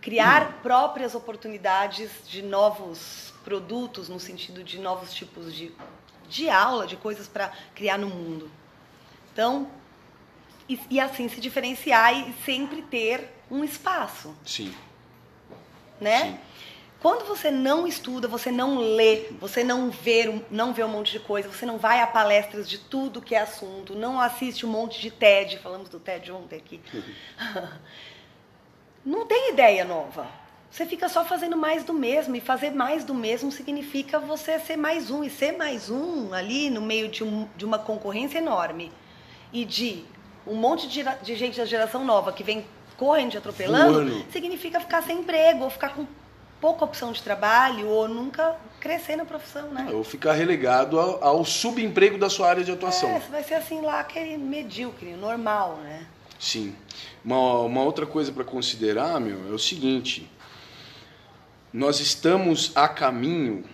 [0.00, 5.72] Criar próprias oportunidades de novos produtos, no sentido de novos tipos de,
[6.28, 8.50] de aula, de coisas para criar no mundo.
[9.32, 9.68] Então,
[10.68, 14.74] e, e assim se diferenciar e sempre ter um espaço, Sim,
[16.00, 16.22] né?
[16.22, 16.38] Sim.
[17.04, 21.12] Quando você não estuda, você não lê, você não vê, um- não vê um monte
[21.12, 24.70] de coisa, você não vai a palestras de tudo que é assunto, não assiste um
[24.70, 26.80] monte de TED, falamos do TED ontem aqui.
[29.04, 30.26] Não tem ideia nova.
[30.70, 32.34] você fica só fazendo mais do mesmo.
[32.36, 35.22] E fazer mais do mesmo significa você ser mais um.
[35.22, 38.90] E ser mais um ali no meio de, um, de uma concorrência enorme
[39.52, 40.04] e de
[40.46, 42.64] um monte de, de gente da geração nova que vem
[42.96, 44.32] correndo te atropelando, Voando.
[44.32, 46.06] significa ficar sem emprego ou ficar com
[46.64, 49.86] pouca opção de trabalho ou nunca crescer na profissão, né?
[49.92, 53.10] Ou ficar relegado ao, ao subemprego da sua área de atuação.
[53.10, 56.06] É, vai ser assim lá, aquele medíocre, normal, né?
[56.40, 56.74] Sim.
[57.22, 60.26] Uma, uma outra coisa para considerar, meu, é o seguinte:
[61.70, 63.66] nós estamos a caminho,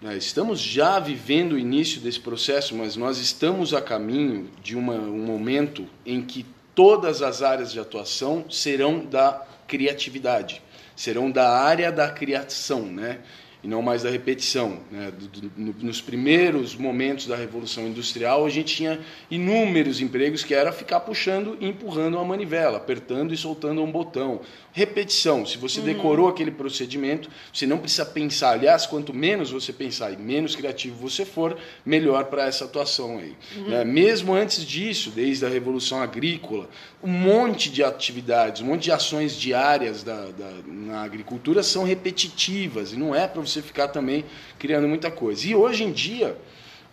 [0.00, 4.94] né, estamos já vivendo o início desse processo, mas nós estamos a caminho de uma,
[4.94, 10.62] um momento em que todas as áreas de atuação serão da criatividade,
[10.96, 13.20] serão da área da criação, né?
[13.62, 14.80] e não mais da repetição.
[14.90, 15.12] Né?
[15.56, 18.98] Nos primeiros momentos da Revolução Industrial, a gente tinha
[19.30, 24.40] inúmeros empregos que era ficar puxando e empurrando uma manivela, apertando e soltando um botão.
[24.72, 25.46] Repetição.
[25.46, 25.86] Se você uhum.
[25.86, 28.50] decorou aquele procedimento, você não precisa pensar.
[28.50, 31.56] Aliás, quanto menos você pensar e menos criativo você for,
[31.86, 33.36] melhor para essa atuação aí.
[33.56, 33.68] Uhum.
[33.68, 33.84] Né?
[33.84, 36.68] Mesmo antes disso, desde a Revolução Agrícola,
[37.02, 42.92] um monte de atividades, um monte de ações diárias da, da na agricultura são repetitivas
[42.92, 44.24] e não é para você você ficar também
[44.58, 45.46] criando muita coisa.
[45.46, 46.36] E hoje em dia,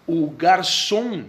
[0.05, 1.25] o garçom,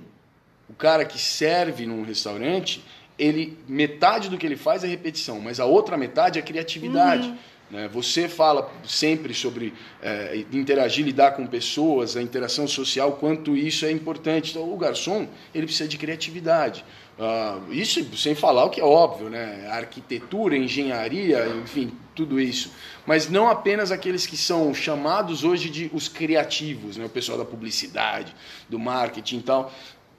[0.69, 2.85] o cara que serve num restaurante,
[3.21, 7.29] ele metade do que ele faz é repetição, mas a outra metade é criatividade.
[7.29, 7.37] Uhum.
[7.71, 7.89] Né?
[7.93, 13.93] Você fala sempre sobre é, interagir, lidar com pessoas, a interação social, quanto isso é
[13.93, 14.51] importante.
[14.51, 16.85] Então, o garçom ele precisa de criatividade.
[17.21, 19.69] Uh, isso sem falar o que é óbvio, né?
[19.71, 22.73] Arquitetura, engenharia, enfim, tudo isso.
[23.05, 27.05] Mas não apenas aqueles que são chamados hoje de os criativos, né?
[27.05, 28.35] O pessoal da publicidade,
[28.71, 29.71] do marketing e tal.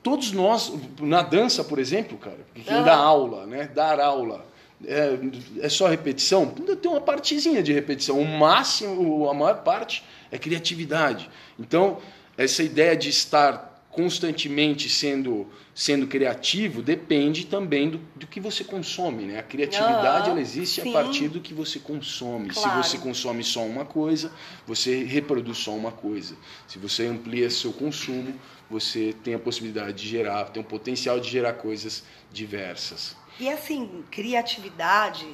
[0.03, 2.83] Todos nós, na dança, por exemplo, cara, quem uhum.
[2.83, 3.69] dá aula, né?
[3.73, 4.45] Dar aula.
[4.83, 5.17] É,
[5.61, 6.47] é só repetição?
[6.47, 8.19] Tem uma partezinha de repetição.
[8.19, 11.29] O máximo, a maior parte é criatividade.
[11.59, 11.99] Então,
[12.35, 19.25] essa ideia de estar constantemente sendo, sendo criativo depende também do, do que você consome.
[19.25, 19.39] Né?
[19.39, 20.89] A criatividade ela existe sim.
[20.89, 22.49] a partir do que você consome.
[22.49, 22.83] Claro.
[22.83, 24.31] Se você consome só uma coisa,
[24.65, 26.35] você reproduz só uma coisa.
[26.67, 28.33] Se você amplia seu consumo,
[28.69, 33.17] você tem a possibilidade de gerar, tem o potencial de gerar coisas diversas.
[33.39, 35.27] E assim, criatividade,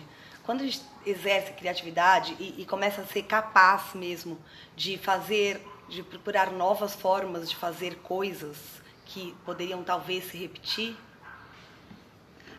[0.43, 4.37] quando a gente exerce criatividade e, e começa a ser capaz mesmo
[4.75, 8.57] de fazer de procurar novas formas de fazer coisas
[9.05, 10.95] que poderiam talvez se repetir,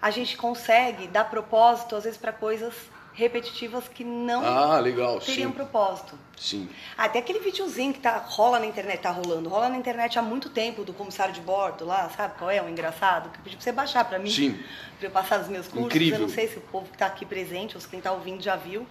[0.00, 2.74] a gente consegue dar propósito às vezes para coisas
[3.18, 5.56] repetitivas que não ah, legal, teriam sim.
[5.56, 6.16] propósito.
[6.36, 6.68] Sim.
[6.96, 10.48] Até aquele videozinho que tá, rola na internet, tá rolando, rola na internet há muito
[10.48, 12.62] tempo do comissário de bordo lá, sabe qual é?
[12.62, 14.30] Um engraçado, que eu pedi pra você baixar para mim.
[14.30, 14.56] Sim.
[15.00, 15.86] Pra eu passar os meus cursos.
[15.86, 16.20] Incrível.
[16.20, 18.40] Eu não sei se o povo que tá aqui presente, ou se quem tá ouvindo
[18.40, 18.86] já viu.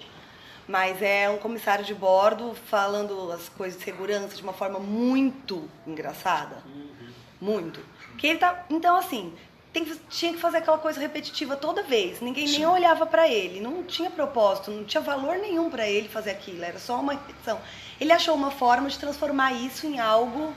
[0.68, 5.70] Mas é um comissário de bordo falando as coisas de segurança de uma forma muito
[5.86, 6.58] engraçada.
[6.66, 7.10] Uhum.
[7.40, 7.80] Muito.
[8.18, 9.34] Que ele tá, então, assim,
[9.72, 12.20] tem, tinha que fazer aquela coisa repetitiva toda vez.
[12.20, 12.58] Ninguém Sim.
[12.58, 13.62] nem olhava para ele.
[13.62, 16.64] Não tinha propósito, não tinha valor nenhum para ele fazer aquilo.
[16.64, 17.60] Era só uma repetição.
[18.00, 20.54] Ele achou uma forma de transformar isso em algo,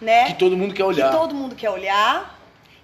[0.00, 0.26] né?
[0.26, 1.10] Que todo mundo quer olhar.
[1.10, 2.35] Que todo mundo quer olhar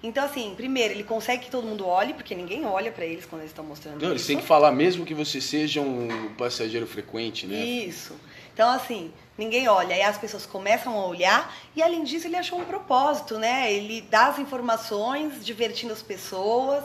[0.05, 3.43] então, assim, primeiro, ele consegue que todo mundo olhe, porque ninguém olha para eles quando
[3.43, 4.11] eles estão mostrando Não, isso.
[4.11, 7.55] eles têm que falar mesmo que você seja um passageiro frequente, né?
[7.63, 8.13] Isso.
[8.53, 9.95] Então, assim, ninguém olha.
[9.95, 13.71] Aí as pessoas começam a olhar e, além disso, ele achou um propósito, né?
[13.71, 16.83] Ele dá as informações, divertindo as pessoas.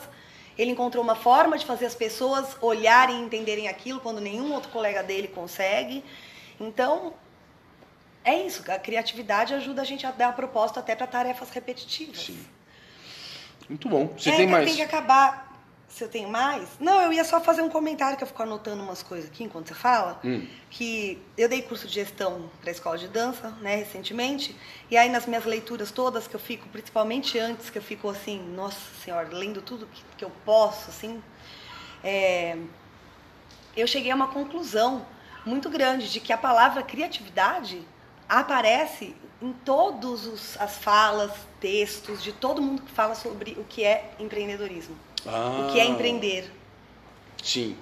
[0.57, 4.71] Ele encontrou uma forma de fazer as pessoas olharem e entenderem aquilo quando nenhum outro
[4.71, 6.05] colega dele consegue.
[6.61, 7.15] Então,
[8.25, 8.63] é isso.
[8.71, 12.21] A criatividade ajuda a gente a dar propósito até para tarefas repetitivas.
[12.21, 12.39] Sim.
[13.69, 14.15] Muito bom.
[14.17, 14.67] Você é, tem mais?
[14.67, 15.49] Tem que acabar.
[15.89, 16.69] Se eu tenho mais?
[16.79, 19.69] Não, eu ia só fazer um comentário que eu fico anotando umas coisas aqui enquanto
[19.69, 20.21] você fala.
[20.23, 20.47] Hum.
[20.69, 24.55] Que eu dei curso de gestão para a escola de dança, né, recentemente.
[24.91, 28.39] E aí nas minhas leituras todas, que eu fico, principalmente antes, que eu fico assim,
[28.55, 31.23] nossa senhora, lendo tudo que, que eu posso, assim.
[32.05, 32.59] É,
[33.75, 35.07] eu cheguei a uma conclusão
[35.45, 37.81] muito grande de que a palavra criatividade
[38.29, 41.31] aparece em todas as falas,
[41.61, 44.97] textos de todo mundo que fala sobre o que é empreendedorismo.
[45.27, 46.51] Ah, o que é empreender.
[47.43, 47.77] Sim.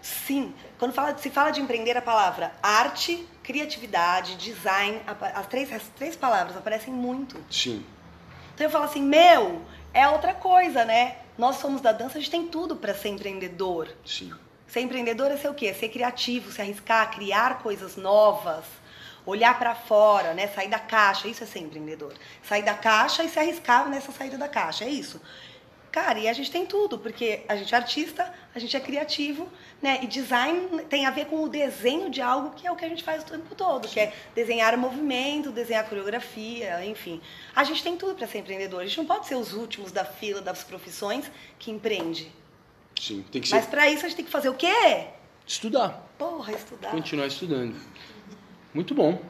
[0.00, 0.54] Sim.
[0.78, 5.00] Quando fala, se fala de empreender, a palavra arte, criatividade, design,
[5.34, 7.36] as três, as três palavras aparecem muito.
[7.50, 7.84] Sim.
[8.54, 9.62] Então eu falo assim, meu,
[9.92, 11.16] é outra coisa, né?
[11.36, 13.88] Nós somos da dança, a gente tem tudo para ser empreendedor.
[14.04, 14.32] Sim.
[14.66, 15.66] Ser empreendedor é ser o quê?
[15.66, 18.64] É ser criativo, se arriscar, criar coisas novas
[19.26, 20.48] olhar para fora, né?
[20.48, 22.14] Sair da caixa, isso é ser empreendedor.
[22.42, 25.20] Sair da caixa e se arriscar nessa saída da caixa, é isso.
[25.92, 29.48] Cara, e a gente tem tudo, porque a gente é artista, a gente é criativo,
[29.82, 29.98] né?
[30.02, 32.88] E design tem a ver com o desenho de algo que é o que a
[32.88, 37.20] gente faz o tempo todo, que é desenhar movimento, desenhar coreografia, enfim.
[37.56, 38.82] A gente tem tudo para ser empreendedor.
[38.82, 42.30] A gente não pode ser os últimos da fila das profissões que empreende.
[43.00, 43.56] Sim, tem que ser.
[43.56, 45.08] Mas para isso a gente tem que fazer o quê?
[45.44, 46.08] Estudar.
[46.16, 46.90] Porra, estudar.
[46.90, 47.74] Continuar estudando.
[48.72, 49.20] Muito bom.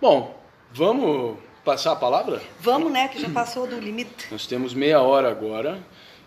[0.00, 0.38] Bom,
[0.72, 2.40] vamos passar a palavra?
[2.60, 3.08] Vamos, né?
[3.08, 4.28] Que já passou do limite.
[4.30, 5.78] Nós temos meia hora agora,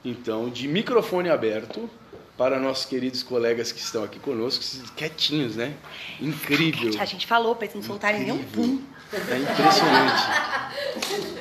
[0.04, 1.90] então, de microfone aberto
[2.38, 4.64] para nossos queridos colegas que estão aqui conosco,
[4.96, 5.74] quietinhos, né?
[6.20, 7.00] Incrível.
[7.00, 8.82] A gente falou para eles não soltarem nenhum pum.
[9.14, 10.24] É impressionante.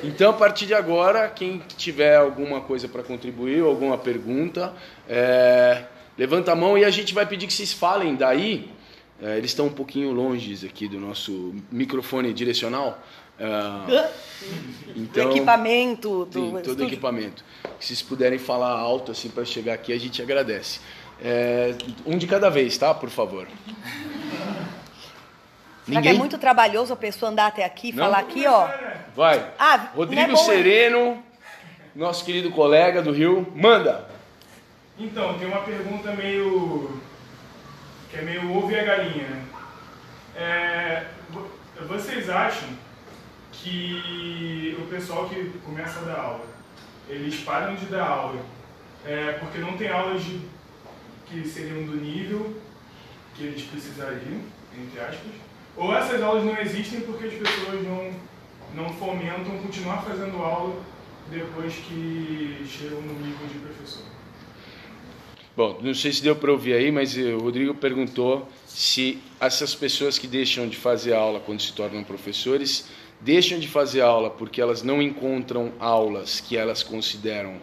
[0.03, 4.73] Então, a partir de agora, quem tiver alguma coisa para contribuir, alguma pergunta,
[5.09, 5.85] é,
[6.17, 8.69] levanta a mão e a gente vai pedir que vocês falem daí.
[9.23, 12.99] É, eles estão um pouquinho longe aqui do nosso microfone direcional.
[13.39, 14.09] É,
[14.95, 17.43] então, do equipamento, do sim, todo o equipamento.
[17.79, 20.81] Se vocês puderem falar alto assim para chegar aqui, a gente agradece.
[21.23, 21.73] É,
[22.05, 22.93] um de cada vez, tá?
[22.93, 23.47] Por favor.
[25.85, 26.01] Será Ninguém?
[26.01, 28.67] que é muito trabalhoso a pessoa andar até aqui e falar aqui, ó?
[29.15, 29.53] Vai.
[29.57, 31.23] Ah, Rodrigo é Sereno,
[31.95, 34.09] nosso querido colega do Rio, manda.
[34.99, 37.01] Então, tem uma pergunta meio.
[38.13, 39.27] Que é meio ovo e a galinha.
[39.27, 39.45] Né?
[40.35, 41.07] É,
[41.87, 42.69] vocês acham
[43.51, 46.45] que o pessoal que começa a dar aula,
[47.09, 48.39] eles param de dar aula
[49.03, 50.41] é, porque não tem aulas de,
[51.25, 52.55] que seriam do nível
[53.33, 54.41] que eles precisariam,
[54.77, 55.31] entre aspas,
[55.75, 58.13] ou essas aulas não existem porque as pessoas não,
[58.75, 60.79] não fomentam continuar fazendo aula
[61.31, 64.12] depois que chegam no nível de professor.
[65.55, 70.17] Bom, não sei se deu para ouvir aí, mas o Rodrigo perguntou se essas pessoas
[70.17, 72.89] que deixam de fazer aula quando se tornam professores
[73.21, 77.57] deixam de fazer aula porque elas não encontram aulas que elas consideram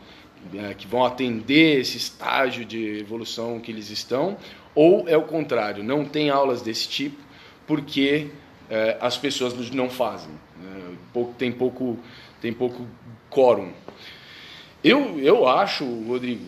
[0.54, 4.38] é, que vão atender esse estágio de evolução que eles estão,
[4.72, 7.20] ou é o contrário, não tem aulas desse tipo
[7.66, 8.28] porque
[8.70, 10.30] é, as pessoas não fazem,
[10.62, 11.98] é, pouco, tem pouco
[12.40, 12.86] tem pouco
[13.28, 13.72] quórum.
[14.82, 16.46] Eu, eu acho, Rodrigo,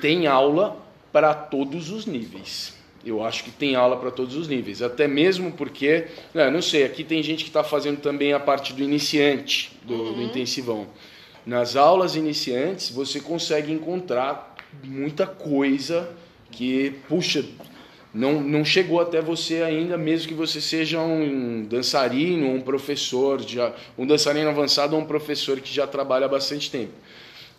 [0.00, 0.76] tem aula
[1.12, 2.74] para todos os níveis.
[3.04, 6.84] Eu acho que tem aula para todos os níveis, até mesmo porque, né, não sei,
[6.84, 10.12] aqui tem gente que está fazendo também a parte do iniciante, do, uhum.
[10.14, 10.86] do intensivão.
[11.46, 16.10] Nas aulas iniciantes, você consegue encontrar muita coisa
[16.50, 17.44] que, puxa,
[18.12, 23.72] não, não chegou até você ainda, mesmo que você seja um dançarino, um professor, já,
[23.96, 26.92] um dançarino avançado ou um professor que já trabalha há bastante tempo.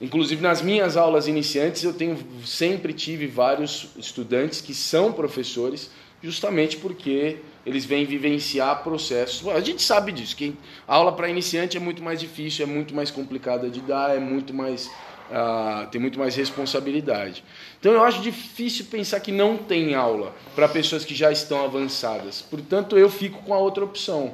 [0.02, 5.92] Inclusive nas minhas aulas iniciantes eu tenho sempre tive vários estudantes que são professores,
[6.24, 9.48] justamente porque eles vêm vivenciar processos.
[9.48, 10.56] A gente sabe disso, que
[10.88, 14.20] a aula para iniciante é muito mais difícil, é muito mais complicada de dar, é
[14.20, 14.88] muito mais
[15.32, 17.44] uh, tem muito mais responsabilidade.
[17.80, 22.42] Então eu acho difícil pensar que não tem aula para pessoas que já estão avançadas.
[22.42, 24.34] Portanto, eu fico com a outra opção.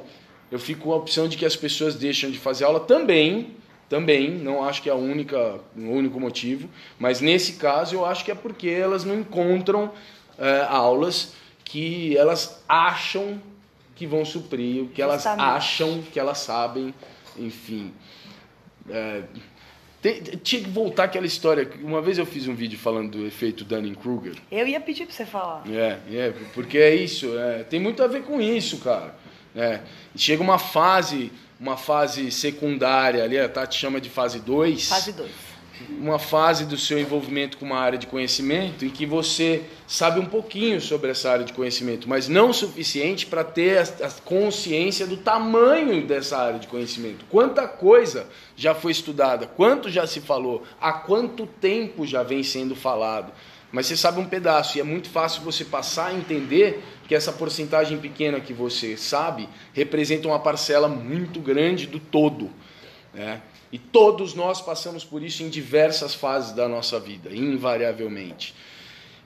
[0.50, 3.57] Eu fico com a opção de que as pessoas deixam de fazer aula também
[3.88, 6.68] também, não acho que é a única, o único motivo,
[6.98, 9.90] mas nesse caso eu acho que é porque elas não encontram
[10.38, 11.34] é, aulas
[11.64, 13.40] que elas acham
[13.96, 16.94] que vão suprir, o que elas acham que elas sabem,
[17.36, 17.92] enfim.
[18.88, 19.22] É,
[20.00, 21.68] tem, tinha que voltar aquela história.
[21.82, 24.36] Uma vez eu fiz um vídeo falando do efeito Dunning-Kruger.
[24.50, 25.64] Eu ia pedir para você falar.
[25.68, 27.36] É, é, porque é isso.
[27.36, 29.16] É, tem muito a ver com isso, cara.
[29.56, 29.80] É,
[30.14, 34.88] chega uma fase uma fase secundária ali, a Tati chama de fase 2.
[34.88, 35.30] Fase 2.
[35.90, 40.26] Uma fase do seu envolvimento com uma área de conhecimento em que você sabe um
[40.26, 45.16] pouquinho sobre essa área de conhecimento, mas não o suficiente para ter a consciência do
[45.16, 47.24] tamanho dessa área de conhecimento.
[47.30, 52.74] Quanta coisa já foi estudada, quanto já se falou, há quanto tempo já vem sendo
[52.74, 53.32] falado
[53.70, 57.32] mas você sabe um pedaço e é muito fácil você passar a entender que essa
[57.32, 62.50] porcentagem pequena que você sabe representa uma parcela muito grande do todo.
[63.12, 63.42] Né?
[63.70, 68.54] E todos nós passamos por isso em diversas fases da nossa vida, invariavelmente.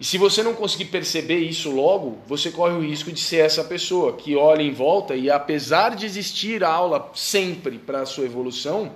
[0.00, 3.62] E se você não conseguir perceber isso logo, você corre o risco de ser essa
[3.62, 8.90] pessoa que olha em volta e, apesar de existir aula sempre para a sua evolução,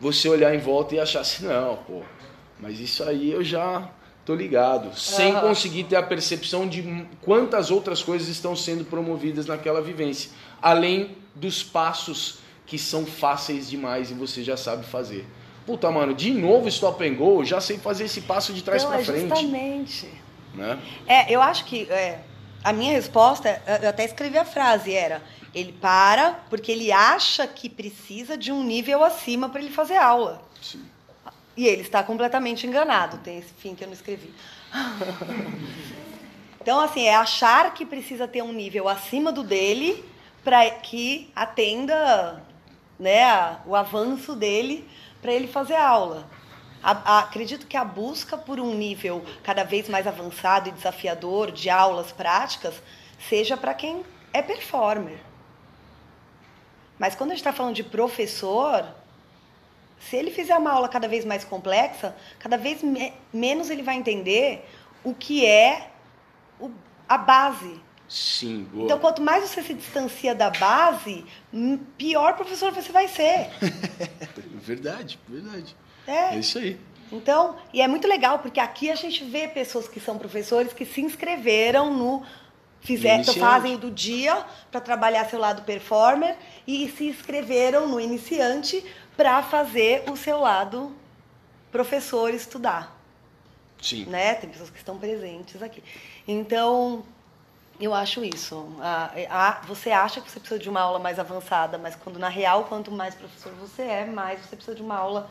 [0.00, 2.00] você olhar em volta e achar assim: não, pô,
[2.58, 3.90] mas isso aí eu já
[4.24, 4.96] Tô ligado.
[4.96, 10.30] Sem conseguir ter a percepção de quantas outras coisas estão sendo promovidas naquela vivência.
[10.60, 15.26] Além dos passos que são fáceis demais e você já sabe fazer.
[15.66, 19.00] Puta, mano, de novo stop and go, já sei fazer esse passo de trás para
[19.00, 19.28] é frente.
[19.28, 20.08] Justamente.
[20.54, 20.78] Né?
[21.06, 22.20] É, eu acho que é,
[22.62, 25.22] a minha resposta, eu até escrevi a frase, era
[25.54, 30.42] ele para porque ele acha que precisa de um nível acima para ele fazer aula.
[30.60, 30.82] Sim.
[31.56, 33.18] E ele está completamente enganado.
[33.18, 34.32] Tem esse fim que eu não escrevi.
[36.62, 40.04] Então, assim, é achar que precisa ter um nível acima do dele
[40.44, 42.40] para que atenda
[43.00, 44.88] né, o avanço dele
[45.20, 46.24] para ele fazer aula.
[46.80, 51.50] A, a, acredito que a busca por um nível cada vez mais avançado e desafiador
[51.50, 52.80] de aulas práticas
[53.28, 55.18] seja para quem é performer.
[56.96, 58.86] Mas quando a gente está falando de professor,
[60.08, 63.96] se ele fizer uma aula cada vez mais complexa, cada vez me menos ele vai
[63.96, 64.64] entender
[65.04, 65.90] o que é
[66.60, 66.70] o,
[67.08, 67.80] a base.
[68.08, 68.84] Sim, boa.
[68.84, 71.24] Então, quanto mais você se distancia da base,
[71.96, 73.48] pior professor você vai ser.
[74.60, 75.74] verdade, verdade.
[76.06, 76.34] É.
[76.34, 76.78] é isso aí.
[77.10, 80.84] Então, e é muito legal, porque aqui a gente vê pessoas que são professores que
[80.84, 82.22] se inscreveram no
[82.80, 86.36] fizeram, fazem do dia para trabalhar seu lado performer
[86.66, 88.84] e se inscreveram no iniciante
[89.16, 90.94] para fazer o seu lado
[91.70, 92.96] professor estudar.
[93.80, 94.04] Sim.
[94.06, 94.34] Né?
[94.34, 95.82] Tem pessoas que estão presentes aqui.
[96.26, 97.04] Então,
[97.80, 98.76] eu acho isso.
[98.80, 102.28] A, a, você acha que você precisa de uma aula mais avançada, mas quando na
[102.28, 105.28] real, quanto mais professor você é, mais você precisa de uma aula,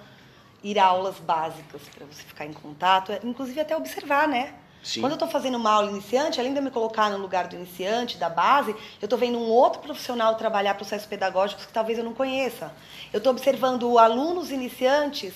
[0.62, 4.54] ir a aulas básicas para você ficar em contato, inclusive até observar, né?
[4.84, 5.02] Sim.
[5.02, 7.56] Quando eu estou fazendo uma aula iniciante, além de eu me colocar no lugar do
[7.56, 12.04] iniciante, da base, eu estou vendo um outro profissional trabalhar processos pedagógicos que talvez eu
[12.04, 12.74] não conheça.
[13.14, 15.34] Eu estou observando alunos iniciantes,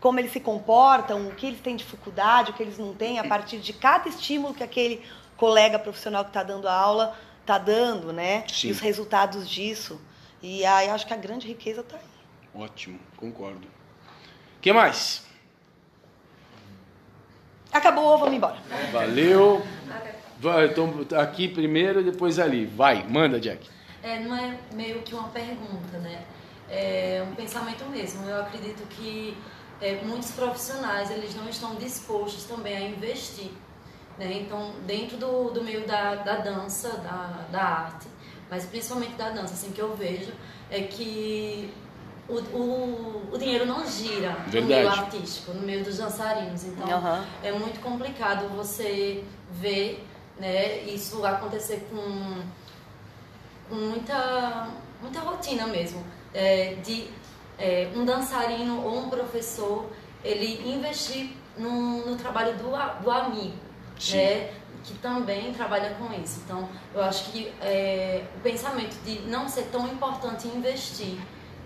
[0.00, 3.24] como eles se comportam, o que eles têm dificuldade, o que eles não têm, a
[3.24, 5.04] partir de cada estímulo que aquele
[5.36, 8.44] colega profissional que está dando a aula está dando, né?
[8.46, 8.68] Sim.
[8.68, 10.00] E os resultados disso.
[10.42, 12.62] E aí acho que a grande riqueza está aí.
[12.62, 13.66] Ótimo, concordo.
[13.66, 15.24] O que mais?
[17.72, 18.56] Acabou, vamos embora.
[18.92, 19.62] Valeu.
[20.38, 22.66] Vai, então, aqui primeiro, depois ali.
[22.66, 23.68] Vai, manda, Jack.
[24.02, 26.22] É, não é meio que uma pergunta, né?
[26.68, 28.26] É um pensamento mesmo.
[28.28, 29.36] Eu acredito que
[29.80, 33.50] é, muitos profissionais eles não estão dispostos também a investir.
[34.18, 34.42] Né?
[34.42, 38.06] Então, dentro do, do meio da, da dança, da, da arte,
[38.50, 40.32] mas principalmente da dança, assim, que eu vejo
[40.70, 41.72] é que
[42.30, 44.60] o, o, o dinheiro não gira Verdade.
[44.60, 46.64] no meio artístico, no meio dos dançarinos.
[46.64, 47.24] Então, Uhum.
[47.42, 50.06] é muito complicado você ver
[50.38, 52.42] né, isso acontecer com,
[53.68, 54.68] com muita,
[55.02, 56.04] muita rotina mesmo.
[56.32, 57.08] É, de
[57.58, 59.90] é, um dançarino ou um professor
[60.24, 62.70] ele investir no, no trabalho do,
[63.02, 63.56] do amigo,
[63.98, 64.16] Sim.
[64.16, 64.50] né,
[64.84, 66.40] que também trabalha com isso.
[66.44, 71.18] Então, eu acho que é, o pensamento de não ser tão importante investir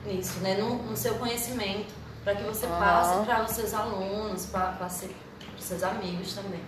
[0.07, 1.93] nisso, né, no, no seu conhecimento,
[2.23, 2.77] para que você Ah.
[2.79, 6.61] passe para os seus alunos, para os seus amigos também.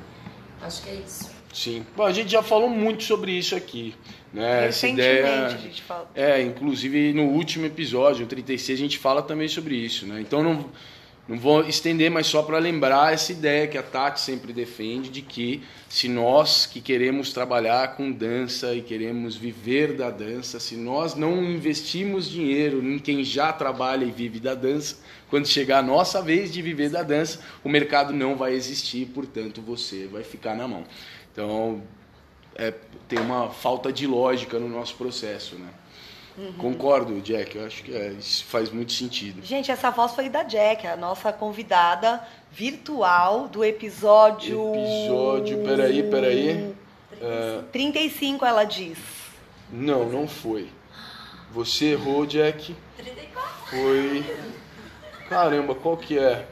[0.62, 1.30] Acho que é isso.
[1.52, 1.86] Sim.
[1.96, 3.94] Bom, a gente já falou muito sobre isso aqui.
[4.32, 4.66] Né?
[4.68, 5.46] Essa Recentemente ideia.
[5.46, 6.10] a gente fala.
[6.14, 10.20] É, inclusive no último episódio, o 36, a gente fala também sobre isso, né?
[10.20, 10.66] Então não,
[11.28, 15.22] não vou estender, mas só para lembrar essa ideia que a Tati sempre defende de
[15.22, 21.16] que se nós que queremos trabalhar com dança e queremos viver da dança, se nós
[21.16, 24.98] não investimos dinheiro em quem já trabalha e vive da dança,
[25.28, 29.60] quando chegar a nossa vez de viver da dança, o mercado não vai existir, portanto
[29.60, 30.84] você vai ficar na mão.
[31.32, 31.82] Então,
[32.54, 32.72] é,
[33.08, 35.68] tem uma falta de lógica no nosso processo, né?
[36.58, 37.56] Concordo, Jack.
[37.56, 39.44] Eu acho que é, isso faz muito sentido.
[39.44, 42.22] Gente, essa voz foi da Jack, a nossa convidada
[42.52, 44.74] virtual do episódio.
[44.74, 46.74] Episódio, peraí, peraí.
[47.20, 48.98] É, 35, ela diz.
[49.72, 50.68] não, não foi.
[51.52, 52.76] Você errou, Jack.
[52.98, 53.50] 34.
[53.70, 54.24] Foi.
[55.28, 56.46] Caramba, qual que é?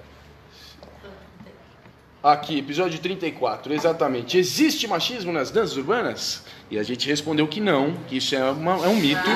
[2.22, 4.38] Aqui, episódio 34, exatamente.
[4.38, 6.42] Existe machismo nas danças urbanas?
[6.70, 9.20] E a gente respondeu que não, que isso é, uma- é um mito.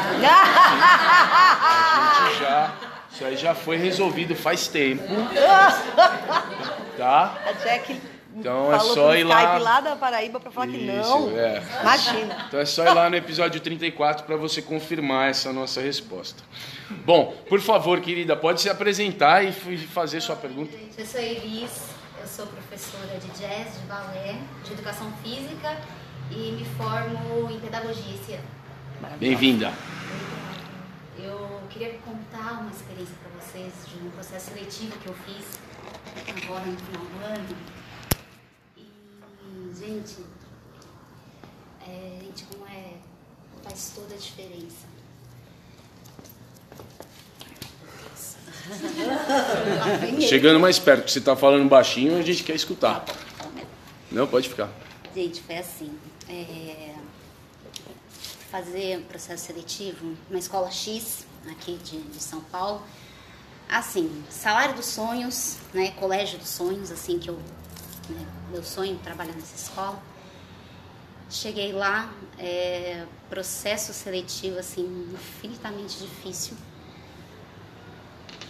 [1.29, 2.73] A gente já.
[3.13, 5.03] Isso aí já foi resolvido faz tempo.
[6.97, 7.39] Tá?
[7.47, 8.01] A Jack
[8.37, 9.59] Então é só ir Skype lá.
[9.59, 11.37] lá da Paraíba pra falar que Isso, não.
[11.39, 11.63] é.
[11.81, 12.45] Imagina.
[12.49, 16.43] Então é só ir lá no episódio 34 para você confirmar essa nossa resposta.
[17.05, 20.71] Bom, por favor, querida, pode se apresentar e fazer sua pergunta.
[20.77, 21.89] Gente, eu sou Elis,
[22.21, 25.77] eu sou professora de jazz, de balé, de educação física
[26.31, 28.49] e me formo em pedagogia esse ano.
[29.19, 29.73] Bem-vinda.
[31.19, 35.59] Eu queria contar uma experiência para vocês de um processo seletivo que eu fiz
[36.45, 37.57] agora no final do ano.
[38.77, 38.85] E,
[39.79, 40.25] gente,
[41.87, 42.95] é, gente, como é,
[43.63, 44.87] faz toda a diferença.
[50.21, 53.05] Chegando mais perto, que você está falando baixinho, a gente quer escutar.
[54.11, 54.69] Não, pode ficar.
[55.15, 55.99] Gente, foi assim.
[56.29, 56.95] é,
[58.51, 62.83] fazer um processo seletivo numa escola X, aqui de, de São Paulo.
[63.69, 65.91] Assim, salário dos sonhos, né?
[65.93, 67.35] Colégio dos sonhos, assim que eu,
[68.09, 70.03] né, meu sonho trabalhar nessa escola.
[71.31, 76.57] Cheguei lá, é, processo seletivo assim infinitamente difícil.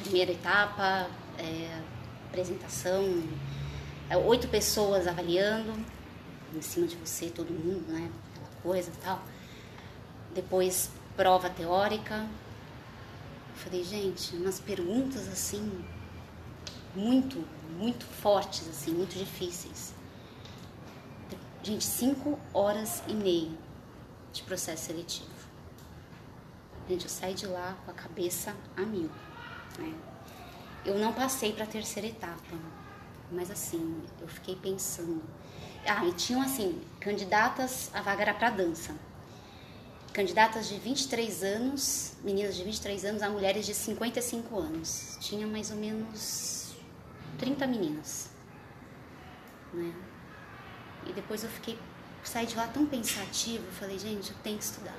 [0.04, 1.80] Primeira etapa, é,
[2.28, 3.24] apresentação,
[4.09, 5.74] é, oito pessoas avaliando
[6.55, 8.11] em cima de você, todo mundo, né?
[8.32, 9.22] Aquela coisa e tal.
[10.34, 12.26] Depois prova teórica.
[13.55, 15.84] falei, gente, umas perguntas assim
[16.94, 17.44] muito,
[17.76, 19.94] muito fortes, assim, muito difíceis.
[21.62, 23.51] Gente, cinco horas e meia
[24.32, 25.28] de processo seletivo.
[26.88, 29.11] Gente, eu saí de lá com a cabeça a mil.
[29.78, 29.94] Né?
[30.84, 32.57] Eu não passei para a terceira etapa,
[33.30, 35.22] mas assim, eu fiquei pensando.
[35.87, 38.95] Ah, e tinham assim, candidatas, a vaga era para dança.
[40.12, 45.16] Candidatas de 23 anos, meninas de 23 anos a mulheres de 55 anos.
[45.20, 46.74] Tinha mais ou menos
[47.39, 48.31] 30 meninas.
[49.72, 49.95] Né?
[51.07, 51.79] E depois eu fiquei,
[52.24, 54.97] saí de lá tão pensativo, falei, gente, eu tenho que estudar.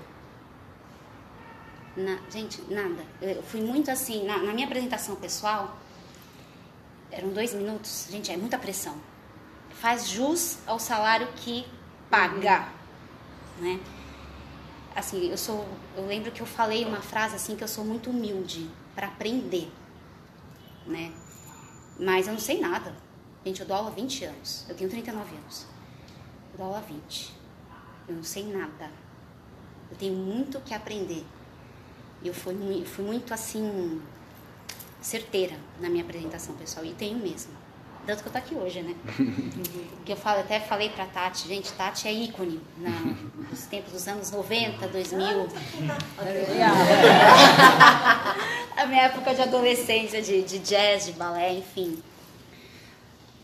[1.96, 3.04] Na, gente, nada.
[3.22, 5.78] Eu fui muito assim, na, na minha apresentação pessoal,
[7.12, 8.96] eram dois minutos, gente, é muita pressão.
[9.80, 11.66] Faz jus ao salário que
[12.10, 12.68] paga,
[13.60, 13.80] né?
[14.94, 15.66] Assim, eu sou,
[15.96, 19.72] eu lembro que eu falei uma frase assim que eu sou muito humilde para aprender,
[20.86, 21.14] né?
[21.98, 22.94] Mas eu não sei nada.
[23.46, 24.66] Gente, eu dou aula há 20 anos.
[24.68, 25.66] Eu tenho 39 anos.
[26.52, 27.34] Eu dou aula há 20.
[28.10, 28.92] Eu não sei nada.
[29.90, 31.26] Eu tenho muito que aprender.
[32.24, 32.54] Eu fui,
[32.86, 34.02] fui muito assim
[35.02, 37.54] certeira na minha apresentação pessoal e tenho mesmo.
[38.10, 38.96] Tanto que eu tô aqui hoje, né?
[40.04, 42.90] que eu falo, até falei pra Tati, gente, Tati é ícone na,
[43.52, 45.28] nos tempos dos anos 90, 2000.
[48.76, 52.02] a minha época de adolescência, de, de jazz, de balé, enfim.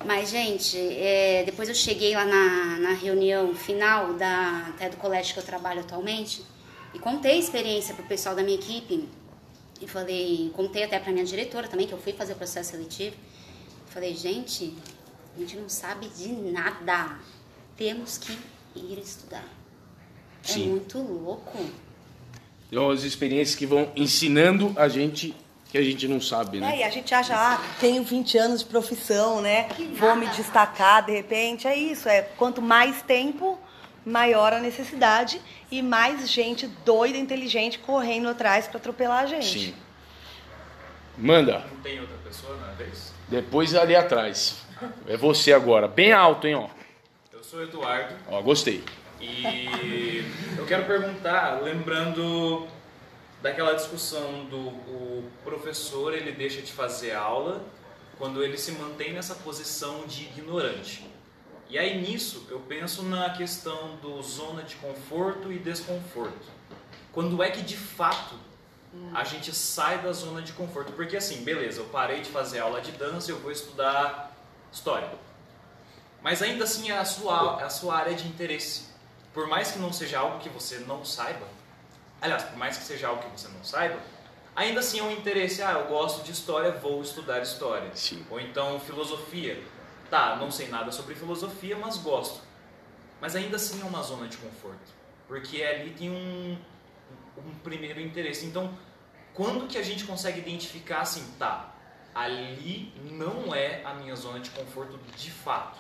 [0.04, 5.36] Mas, gente, é, depois eu cheguei lá na, na reunião final da, até do colégio
[5.36, 6.44] que eu trabalho atualmente
[6.92, 9.08] e contei a experiência pro pessoal da minha equipe
[9.80, 13.16] e falei, contei até para minha diretora também, que eu fui fazer o processo seletivo.
[13.96, 14.76] Falei, gente,
[15.34, 17.16] a gente não sabe de nada.
[17.78, 18.38] Temos que
[18.76, 19.46] ir estudar.
[20.44, 20.64] É Sim.
[20.64, 21.66] É muito louco.
[22.68, 25.34] Então, as experiências que vão ensinando a gente
[25.72, 26.76] que a gente não sabe, né?
[26.76, 29.70] É, e a gente acha, ah, tenho 20 anos de profissão, né?
[29.98, 31.66] Vou me destacar de repente.
[31.66, 33.58] É isso, é quanto mais tempo,
[34.06, 35.42] maior a necessidade
[35.72, 39.68] e mais gente doida, inteligente correndo atrás para atropelar a gente.
[39.68, 39.76] Sim.
[41.18, 41.66] Manda.
[41.74, 43.15] Não tem outra pessoa na vez?
[43.28, 44.64] Depois ali atrás.
[45.08, 45.88] É você agora.
[45.88, 46.68] Bem alto, hein, ó.
[47.32, 48.84] Eu sou Eduardo Ó, gostei.
[49.22, 50.24] e
[50.58, 52.68] eu quero perguntar, lembrando
[53.42, 57.64] daquela discussão do o professor, ele deixa de fazer aula
[58.18, 61.06] quando ele se mantém nessa posição de ignorante.
[61.70, 66.48] E aí nisso eu penso na questão do zona de conforto e desconforto.
[67.12, 68.36] Quando é que de fato
[69.14, 70.92] a gente sai da zona de conforto?
[70.94, 74.36] Porque assim, beleza, eu parei de fazer aula de dança, eu vou estudar
[74.72, 75.10] história.
[76.22, 78.88] Mas ainda assim é a sua, é a sua área de interesse.
[79.34, 81.48] Por mais que não seja algo que você não saiba,
[82.22, 84.00] aliás, por mais que seja algo que você não saiba,
[84.56, 85.62] ainda assim é um interesse.
[85.62, 87.90] Ah, eu gosto de história, vou estudar história.
[87.94, 88.26] Sim.
[88.30, 89.62] Ou então filosofia.
[90.10, 92.42] Tá, não sei nada sobre filosofia, mas gosto.
[93.20, 94.94] Mas ainda assim é uma zona de conforto.
[95.28, 96.58] Porque ali tem um,
[97.38, 98.46] um primeiro interesse.
[98.46, 98.72] Então,
[99.34, 101.76] quando que a gente consegue identificar assim, tá,
[102.14, 105.78] ali não é a minha zona de conforto de fato.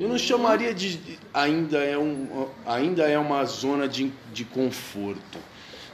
[0.00, 5.38] Eu não chamaria de ainda é, um, ainda é uma zona de, de conforto.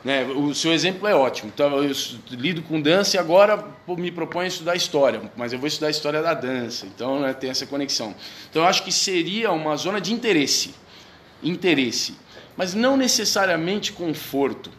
[0.04, 0.24] Né?
[0.24, 1.50] O seu exemplo é ótimo.
[1.54, 1.92] Então, eu
[2.30, 5.90] lido com dança e agora me proponho a estudar história, mas eu vou estudar a
[5.90, 6.86] história da dança.
[6.86, 8.14] Então né, tem essa conexão.
[8.50, 10.74] Então eu acho que seria uma zona de interesse,
[11.42, 12.16] interesse,
[12.56, 14.70] mas não necessariamente conforto.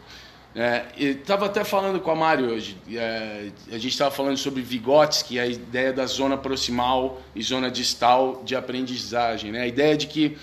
[0.55, 2.77] É, estava até falando com a Mari hoje.
[2.91, 8.43] É, a gente estava falando sobre Vygotsky, a ideia da zona proximal e zona distal
[8.45, 9.51] de aprendizagem.
[9.51, 9.61] Né?
[9.61, 10.37] A ideia de que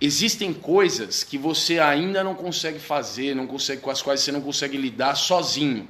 [0.00, 4.40] existem coisas que você ainda não consegue fazer, não consegue, com as quais você não
[4.40, 5.86] consegue lidar sozinho.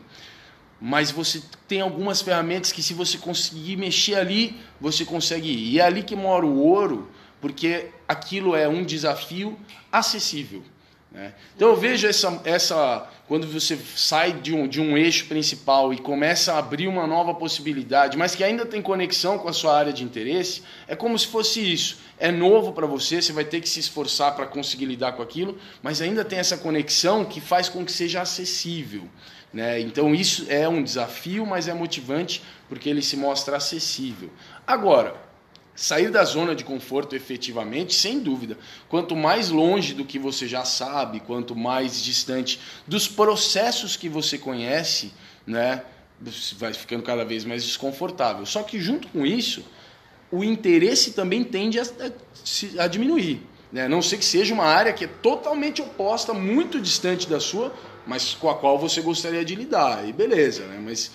[0.80, 5.74] Mas você tem algumas ferramentas que, se você conseguir mexer ali, você consegue ir.
[5.74, 7.08] E é ali que mora o ouro,
[7.40, 9.56] porque aquilo é um desafio
[9.92, 10.62] acessível.
[11.10, 11.32] Né?
[11.56, 15.98] Então eu vejo essa, essa quando você sai de um, de um eixo principal e
[15.98, 19.92] começa a abrir uma nova possibilidade, mas que ainda tem conexão com a sua área
[19.92, 21.98] de interesse, é como se fosse isso.
[22.18, 25.58] É novo para você, você vai ter que se esforçar para conseguir lidar com aquilo,
[25.82, 29.08] mas ainda tem essa conexão que faz com que seja acessível.
[29.52, 29.80] Né?
[29.80, 34.30] Então isso é um desafio, mas é motivante porque ele se mostra acessível.
[34.66, 35.14] Agora,
[35.78, 38.58] sair da zona de conforto efetivamente, sem dúvida.
[38.88, 44.36] Quanto mais longe do que você já sabe, quanto mais distante dos processos que você
[44.36, 45.12] conhece,
[45.46, 45.84] né,
[46.56, 48.44] vai ficando cada vez mais desconfortável.
[48.44, 49.64] Só que junto com isso,
[50.32, 53.40] o interesse também tende a, a, a diminuir.
[53.72, 53.84] Né?
[53.84, 57.72] A não sei que seja uma área que é totalmente oposta, muito distante da sua,
[58.04, 60.08] mas com a qual você gostaria de lidar.
[60.08, 60.80] E beleza, né?
[60.84, 61.12] Mas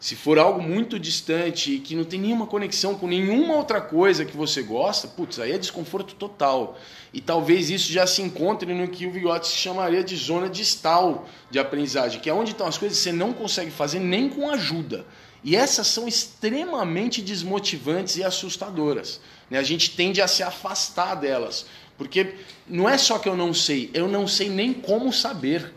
[0.00, 4.24] se for algo muito distante e que não tem nenhuma conexão com nenhuma outra coisa
[4.24, 6.78] que você gosta, putz, aí é desconforto total.
[7.12, 11.58] E talvez isso já se encontre no que o Vygotsky chamaria de zona distal de
[11.58, 15.04] aprendizagem, que é onde estão as coisas que você não consegue fazer nem com ajuda.
[15.44, 19.20] E essas são extremamente desmotivantes e assustadoras.
[19.50, 19.58] Né?
[19.58, 21.66] A gente tende a se afastar delas.
[21.98, 22.36] Porque
[22.66, 25.74] não é só que eu não sei, eu não sei nem como saber.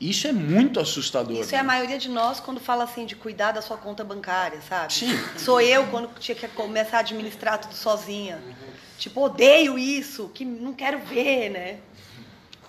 [0.00, 1.38] Isso é muito assustador.
[1.38, 1.58] Isso né?
[1.58, 4.94] é a maioria de nós quando fala assim de cuidar da sua conta bancária, sabe?
[4.94, 5.18] Sim.
[5.36, 8.42] Sou eu quando tinha que começar a administrar tudo sozinha.
[8.46, 8.54] Uhum.
[8.98, 11.78] Tipo, odeio isso, que não quero ver, né?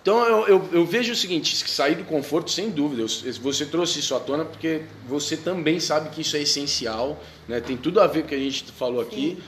[0.02, 3.04] Então eu, eu, eu, vejo o seguinte, sair do conforto sem dúvida.
[3.04, 7.62] Você trouxe isso à tona porque você também sabe que isso é essencial, né?
[7.62, 9.38] Tem tudo a ver com o que a gente falou aqui.
[9.38, 9.44] Sim.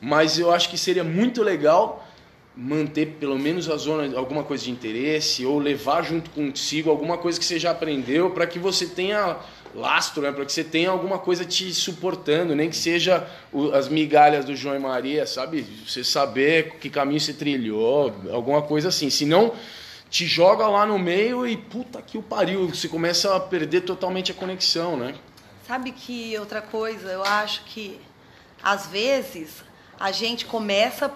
[0.00, 2.05] Mas eu acho que seria muito legal
[2.56, 7.38] manter pelo menos a zona alguma coisa de interesse ou levar junto consigo alguma coisa
[7.38, 9.36] que você já aprendeu para que você tenha
[9.74, 10.32] lastro, né?
[10.32, 14.56] para que você tenha alguma coisa te suportando, nem que seja o, as migalhas do
[14.56, 15.66] João e Maria, sabe?
[15.86, 19.10] Você saber que caminho você trilhou, alguma coisa assim.
[19.10, 19.52] Senão
[20.08, 24.32] te joga lá no meio e puta que o pariu, você começa a perder totalmente
[24.32, 25.14] a conexão, né?
[25.66, 28.00] Sabe que outra coisa, eu acho que
[28.62, 29.62] às vezes
[29.98, 31.08] a gente começa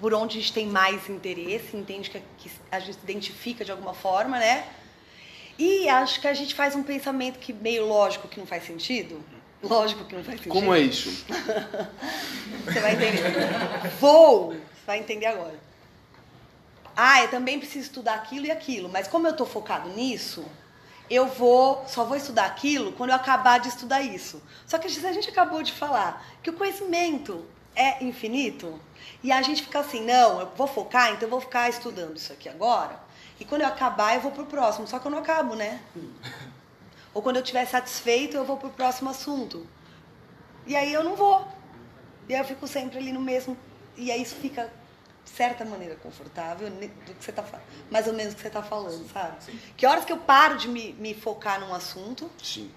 [0.00, 3.70] por onde a gente tem mais interesse, entende que, que a gente se identifica de
[3.70, 4.66] alguma forma, né?
[5.58, 9.22] E acho que a gente faz um pensamento que meio lógico que não faz sentido.
[9.62, 10.52] Lógico que não faz sentido.
[10.52, 11.26] Como é isso?
[12.64, 13.20] você vai entender.
[14.00, 14.52] Vou!
[14.52, 15.60] Você vai entender agora.
[16.96, 20.44] Ah, eu também preciso estudar aquilo e aquilo, mas como eu estou focado nisso,
[21.10, 24.42] eu vou, só vou estudar aquilo quando eu acabar de estudar isso.
[24.66, 27.44] Só que a gente acabou de falar que o conhecimento
[27.74, 28.80] é infinito,
[29.22, 32.32] e a gente fica assim, não, eu vou focar, então eu vou ficar estudando isso
[32.32, 32.98] aqui agora.
[33.38, 34.86] E quando eu acabar, eu vou pro próximo.
[34.86, 35.80] Só que eu não acabo, né?
[37.12, 39.66] Ou quando eu estiver satisfeito, eu vou pro próximo assunto.
[40.66, 41.46] E aí eu não vou.
[42.28, 43.56] E aí eu fico sempre ali no mesmo.
[43.96, 44.70] E aí isso fica,
[45.24, 47.44] de certa maneira, confortável do que você tá
[47.90, 49.42] Mais ou menos do que você está falando, sabe?
[49.42, 49.58] Sim.
[49.76, 52.70] Que horas que eu paro de me, me focar num assunto Sim.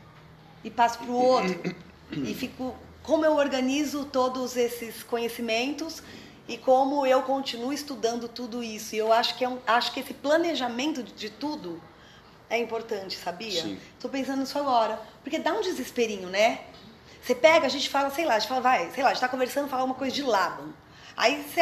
[0.63, 1.75] e passo pro outro.
[2.11, 2.75] e fico.
[3.03, 6.01] Como eu organizo todos esses conhecimentos
[6.47, 8.95] e como eu continuo estudando tudo isso.
[8.95, 11.81] E eu acho que, é um, acho que esse planejamento de, tudo
[12.49, 13.77] é importante, sabia?
[13.93, 14.99] Estou pensando nisso agora.
[15.21, 16.61] Porque dá um desesperinho, né?
[17.21, 19.23] Você pega, a gente fala, sei lá, a gente fala, vai, sei lá, a gente
[19.23, 20.69] está conversando, fala uma coisa de Laban.
[21.15, 21.61] Aí você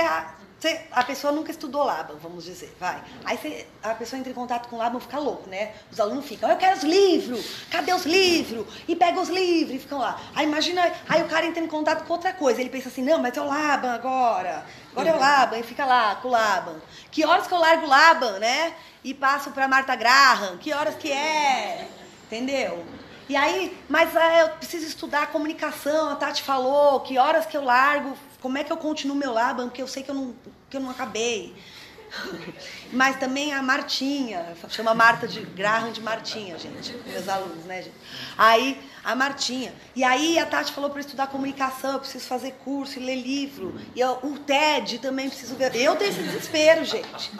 [0.61, 3.01] você, a pessoa nunca estudou Laban, vamos dizer, vai.
[3.25, 5.71] Aí você, a pessoa entra em contato com Laban, fica louco, né?
[5.91, 8.67] Os alunos ficam, eu quero os livros, cadê os livros?
[8.87, 10.21] E pega os livros e ficam lá.
[10.35, 13.17] Aí imagina, aí o cara entra em contato com outra coisa, ele pensa assim, não,
[13.19, 16.79] mas é o Laban agora, agora é o Laban, e fica lá com o Laban.
[17.09, 18.75] Que horas que eu largo o Laban, né?
[19.03, 21.87] E passo para Marta Graham, que horas que é?
[22.27, 22.85] Entendeu?
[23.27, 27.63] E aí, mas é, eu preciso estudar comunicação, a Tati falou, que horas que eu
[27.63, 30.35] largo, como é que eu continuo meu Laban, porque eu sei que eu não,
[30.69, 31.55] que eu não acabei.
[32.91, 37.95] Mas também a Martinha, chama Marta de Graham de Martinha, gente, meus alunos, né, gente?
[38.37, 39.73] Aí a Martinha.
[39.95, 43.79] E aí a Tati falou para estudar comunicação, eu preciso fazer curso e ler livro.
[43.95, 45.75] E eu, o TED também preciso ver.
[45.75, 47.31] Eu tenho esse desespero, gente.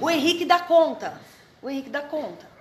[0.00, 1.20] O Henrique dá conta.
[1.62, 2.57] O Henrique dá conta.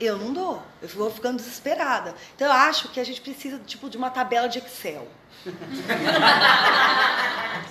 [0.00, 0.62] Eu não dou.
[0.80, 2.14] Eu vou ficando desesperada.
[2.34, 5.08] Então eu acho que a gente precisa tipo de uma tabela de Excel.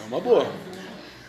[0.01, 0.51] É uma boa.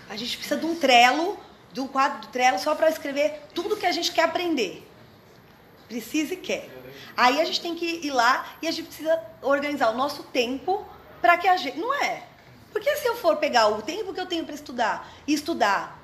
[0.09, 1.39] A gente precisa de um Trello,
[1.73, 4.87] de um quadro do Trello só para escrever tudo que a gente quer aprender.
[5.87, 6.69] Precisa e quer.
[7.17, 10.87] Aí a gente tem que ir lá e a gente precisa organizar o nosso tempo
[11.21, 11.79] para que a gente.
[11.79, 12.25] Não é?
[12.73, 15.99] Porque se eu for pegar o tempo que eu tenho para estudar e estudar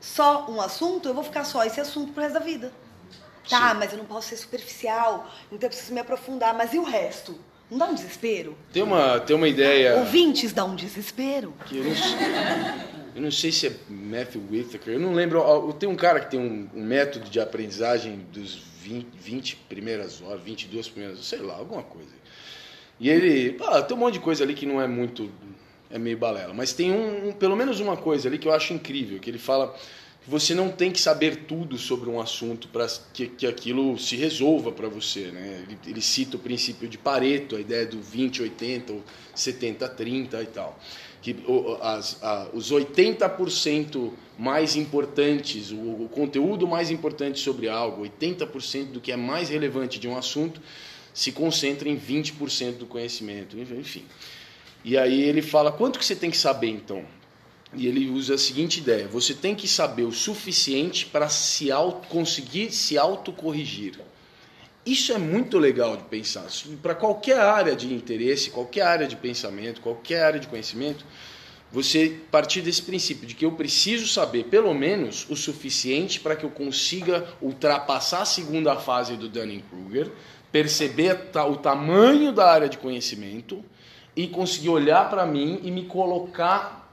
[0.00, 2.72] só um assunto, eu vou ficar só esse assunto pro resto da vida.
[3.48, 3.76] Tá, Sim.
[3.78, 6.54] mas eu não posso ser superficial, então eu preciso me aprofundar.
[6.54, 7.38] Mas e o resto?
[7.70, 8.56] Não dá um desespero?
[8.72, 9.96] Tem uma, tem uma ideia.
[9.96, 11.52] Ouvintes dá um desespero.
[11.66, 11.92] Que eu não,
[13.16, 15.72] eu não sei se é Matthew Whitaker, eu não lembro.
[15.74, 20.42] Tem um cara que tem um, um método de aprendizagem dos 20, 20 primeiras horas,
[20.42, 22.10] 22 primeiras sei lá, alguma coisa.
[23.00, 25.30] E ele, pá, tem um monte de coisa ali que não é muito,
[25.90, 26.54] é meio balela.
[26.54, 29.38] Mas tem um, um- pelo menos uma coisa ali que eu acho incrível, que ele
[29.38, 29.74] fala
[30.28, 34.72] você não tem que saber tudo sobre um assunto para que, que aquilo se resolva
[34.72, 35.64] para você, né?
[35.68, 39.02] Ele, ele cita o princípio de Pareto, a ideia do 20, 80, ou
[39.34, 40.78] 70, 30 e tal.
[41.22, 48.02] Que o- as, a- os 80% mais importantes, o, o conteúdo mais importante sobre algo,
[48.02, 50.60] 80% do que é mais relevante de um assunto,
[51.14, 54.04] se concentra em 20% do conhecimento, enfim.
[54.84, 57.04] E aí ele fala, quanto que você tem que saber então?
[57.76, 62.08] E ele usa a seguinte ideia: você tem que saber o suficiente para se auto,
[62.08, 64.00] conseguir se autocorrigir.
[64.84, 66.46] Isso é muito legal de pensar.
[66.80, 71.04] Para qualquer área de interesse, qualquer área de pensamento, qualquer área de conhecimento,
[71.72, 76.44] você partir desse princípio de que eu preciso saber pelo menos o suficiente para que
[76.44, 80.12] eu consiga ultrapassar a segunda fase do Dunning-Kruger,
[80.52, 83.64] perceber o tamanho da área de conhecimento
[84.14, 86.85] e conseguir olhar para mim e me colocar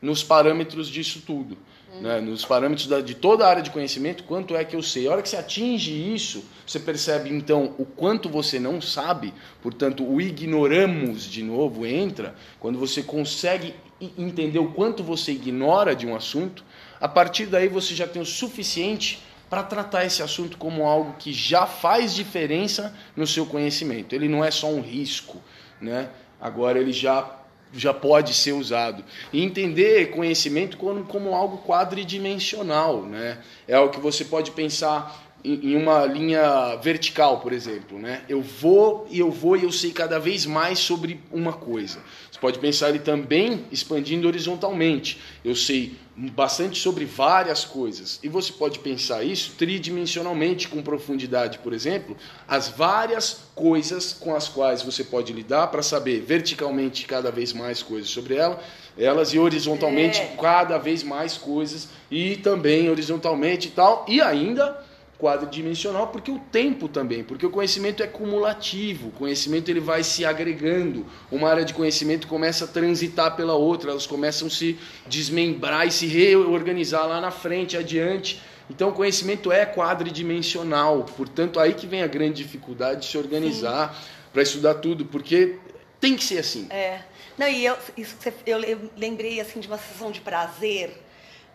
[0.00, 1.56] nos parâmetros disso tudo.
[2.00, 2.20] Né?
[2.20, 5.08] Nos parâmetros da- de toda a área de conhecimento, quanto é que eu sei.
[5.08, 10.04] A hora que você atinge isso, você percebe então o quanto você não sabe, portanto,
[10.08, 13.74] o ignoramos de novo entra, quando você consegue
[14.16, 16.64] entender o quanto você ignora de um assunto,
[17.00, 19.20] a partir daí você já tem o suficiente
[19.50, 24.14] para tratar esse assunto como algo que já faz diferença no seu conhecimento.
[24.14, 25.38] Ele não é só um risco,
[25.80, 26.08] né?
[26.40, 27.39] Agora ele já
[27.72, 29.04] já pode ser usado.
[29.32, 33.38] E entender conhecimento como, como algo quadridimensional, né?
[33.66, 38.22] É algo que você pode pensar em, em uma linha vertical, por exemplo, né?
[38.28, 42.00] Eu vou e eu vou e eu sei cada vez mais sobre uma coisa.
[42.40, 45.18] Pode pensar ele também expandindo horizontalmente.
[45.44, 48.18] Eu sei bastante sobre várias coisas.
[48.22, 52.16] E você pode pensar isso tridimensionalmente, com profundidade, por exemplo,
[52.48, 57.82] as várias coisas com as quais você pode lidar para saber verticalmente cada vez mais
[57.82, 58.62] coisas sobre ela,
[58.98, 60.36] elas e horizontalmente É.
[60.40, 64.78] cada vez mais coisas e também horizontalmente e tal, e ainda
[65.20, 70.24] quadridimensional, porque o tempo também, porque o conhecimento é cumulativo, o conhecimento ele vai se
[70.24, 75.86] agregando, uma área de conhecimento começa a transitar pela outra, elas começam a se desmembrar
[75.86, 78.40] e se reorganizar lá na frente, adiante.
[78.68, 83.96] Então o conhecimento é quadridimensional, portanto aí que vem a grande dificuldade de se organizar
[84.32, 85.56] para estudar tudo, porque
[86.00, 86.66] tem que ser assim.
[86.70, 87.00] É.
[87.36, 88.16] Não, e eu, isso
[88.46, 90.92] eu le- lembrei assim de uma sensação de prazer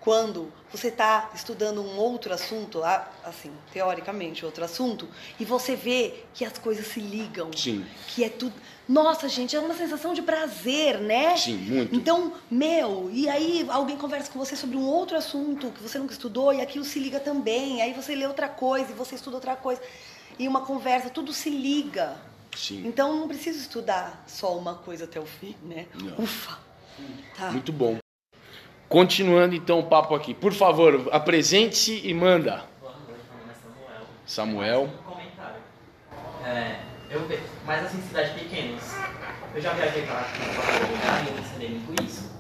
[0.06, 2.84] quando você está estudando um outro assunto,
[3.24, 7.52] assim, teoricamente outro assunto, e você vê que as coisas se ligam.
[7.52, 7.84] Sim.
[8.10, 8.54] Que é tudo.
[8.88, 11.36] Nossa, gente, é uma sensação de prazer, né?
[11.36, 11.96] Sim, muito.
[11.96, 16.14] Então, meu, e aí alguém conversa com você sobre um outro assunto que você nunca
[16.14, 17.82] estudou e aquilo se liga também.
[17.82, 19.82] Aí você lê outra coisa e você estuda outra coisa.
[20.38, 22.16] E uma conversa, tudo se liga.
[22.56, 22.86] Sim.
[22.86, 25.88] Então não preciso estudar só uma coisa até o fim, né?
[25.96, 26.24] Não.
[26.24, 26.60] Ufa!
[27.36, 27.50] Tá.
[27.52, 28.05] Muito bom.
[28.88, 30.34] Continuando então o papo aqui.
[30.34, 32.64] Por favor, apresente-se e manda.
[32.82, 34.82] Boa noite, meu nome é Samuel.
[34.84, 34.84] Samuel.
[34.84, 35.62] Um comentário.
[36.46, 36.80] É,
[37.10, 37.28] eu
[37.66, 38.96] mas assim, cidades pequenas.
[39.56, 42.36] Eu já viajei para lugar e eu percebi muito isso.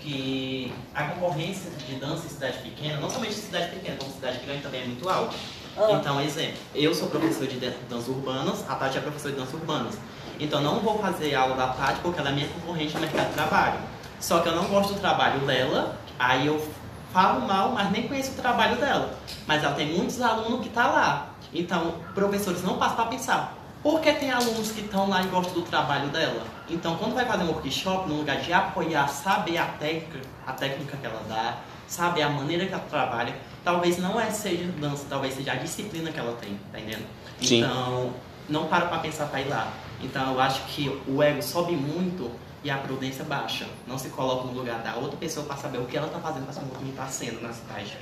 [0.00, 4.38] Que a concorrência de dança em cidade pequena, não somente em cidade pequena, como cidade
[4.44, 5.36] grande também é muito alta.
[5.76, 5.92] Ah.
[5.92, 9.54] Então, exemplo, eu sou professor de dan- danças urbanas, a Tati é professora de danças
[9.54, 9.98] urbanas.
[10.38, 13.34] Então, não vou fazer aula da Tati porque ela é minha concorrente no mercado de
[13.34, 13.78] trabalho.
[14.20, 16.64] Só que eu não gosto do trabalho dela, aí eu
[17.12, 19.18] falo mal, mas nem conheço o trabalho dela.
[19.46, 21.30] Mas ela tem muitos alunos que tá lá.
[21.52, 23.54] Então, professores não passam para pensar.
[23.82, 26.44] Por que tem alunos que estão lá e gostam do trabalho dela?
[26.68, 30.96] Então, quando vai fazer um workshop, no lugar de apoiar, saber a técnica, a técnica
[30.98, 31.56] que ela dá,
[31.88, 36.12] saber a maneira que ela trabalha, talvez não é seja dança, talvez seja a disciplina
[36.12, 37.06] que ela tem, tá entendendo?
[37.40, 37.60] Sim.
[37.60, 38.12] Então,
[38.48, 39.72] não para para pensar para ir lá.
[40.02, 42.30] Então, eu acho que o ego sobe muito
[42.62, 43.66] e a prudência baixa.
[43.86, 46.44] Não se coloca no lugar da outra pessoa para saber o que ela está fazendo
[46.44, 47.96] para se movimentar sendo na cidade.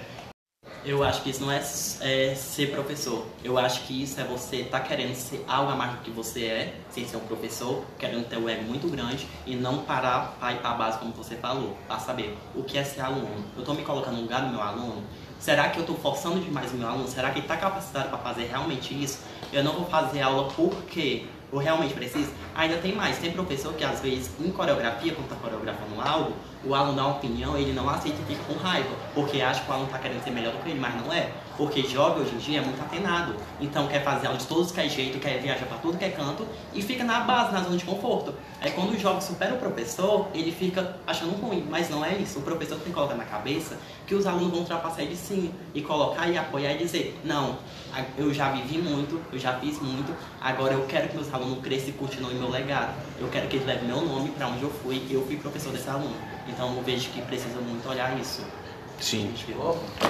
[0.85, 1.59] Eu acho que isso não é,
[2.01, 3.27] é ser professor.
[3.43, 6.45] Eu acho que isso é você estar querendo ser algo a mais do que você
[6.45, 10.53] é, sem ser um professor, querendo ter o ego muito grande e não parar para
[10.53, 13.45] ir para a base, como você falou, para saber o que é ser aluno.
[13.55, 15.03] Eu estou me colocando no lugar do meu aluno.
[15.39, 17.09] Será que eu estou forçando demais o meu aluno?
[17.09, 19.21] Será que ele está capacitado para fazer realmente isso?
[19.53, 22.31] Eu não vou fazer aula porque eu realmente preciso.
[22.55, 23.19] Ainda tem mais.
[23.19, 26.33] Tem professor que às vezes em coreografia, quando está coreografando algo,
[26.65, 29.71] o aluno dá uma opinião, ele não aceita e fica com raiva, porque acha que
[29.71, 31.31] o aluno está querendo ser melhor do que ele, mas não é.
[31.59, 34.81] Porque jovem hoje em dia é muito atenado, então quer fazer aula de todos que
[34.81, 37.77] é jeito, quer viajar para tudo que é canto e fica na base, na zona
[37.77, 38.33] de conforto.
[38.61, 42.39] Aí quando o jovem supera o professor, ele fica achando ruim, mas não é isso.
[42.39, 45.83] O professor tem que colocar na cabeça que os alunos vão ultrapassar ele sim, e
[45.83, 47.59] colocar e apoiar e dizer: não,
[48.17, 51.89] eu já vivi muito, eu já fiz muito, agora eu quero que meus alunos cresçam
[51.89, 52.95] e continuem meu legado.
[53.19, 55.91] Eu quero que eles levem meu nome para onde eu fui, eu fui professor desse
[55.91, 56.15] aluno.
[56.47, 58.43] Então eu vejo que precisa muito olhar isso.
[59.01, 59.33] Sim.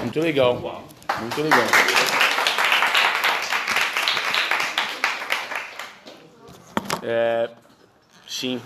[0.02, 0.84] Muito legal.
[1.20, 1.66] Muito legal.
[7.02, 7.50] É,
[8.28, 8.60] sim.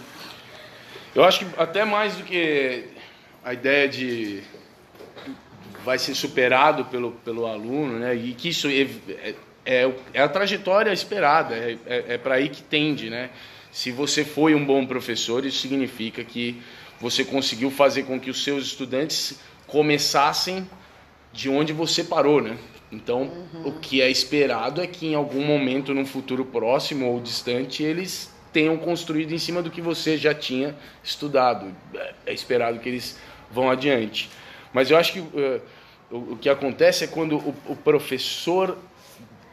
[1.15, 2.89] Eu acho que até mais do que
[3.45, 4.43] a ideia de
[5.85, 8.15] vai ser superado pelo, pelo aluno, né?
[8.15, 9.35] E que isso é,
[9.65, 13.31] é, é a trajetória esperada, é, é, é para aí que tende, né?
[13.71, 16.63] Se você foi um bom professor, isso significa que
[17.01, 20.69] você conseguiu fazer com que os seus estudantes começassem
[21.33, 22.59] de onde você parou, né?
[22.91, 23.69] Então, uhum.
[23.69, 28.31] o que é esperado é que em algum momento, num futuro próximo ou distante, eles
[28.53, 31.75] tenham construído em cima do que você já tinha estudado.
[32.27, 33.19] É esperado que eles
[33.51, 34.29] vão adiante.
[34.73, 35.63] Mas eu acho que uh,
[36.11, 38.77] o, o, que acontece é quando o, o professor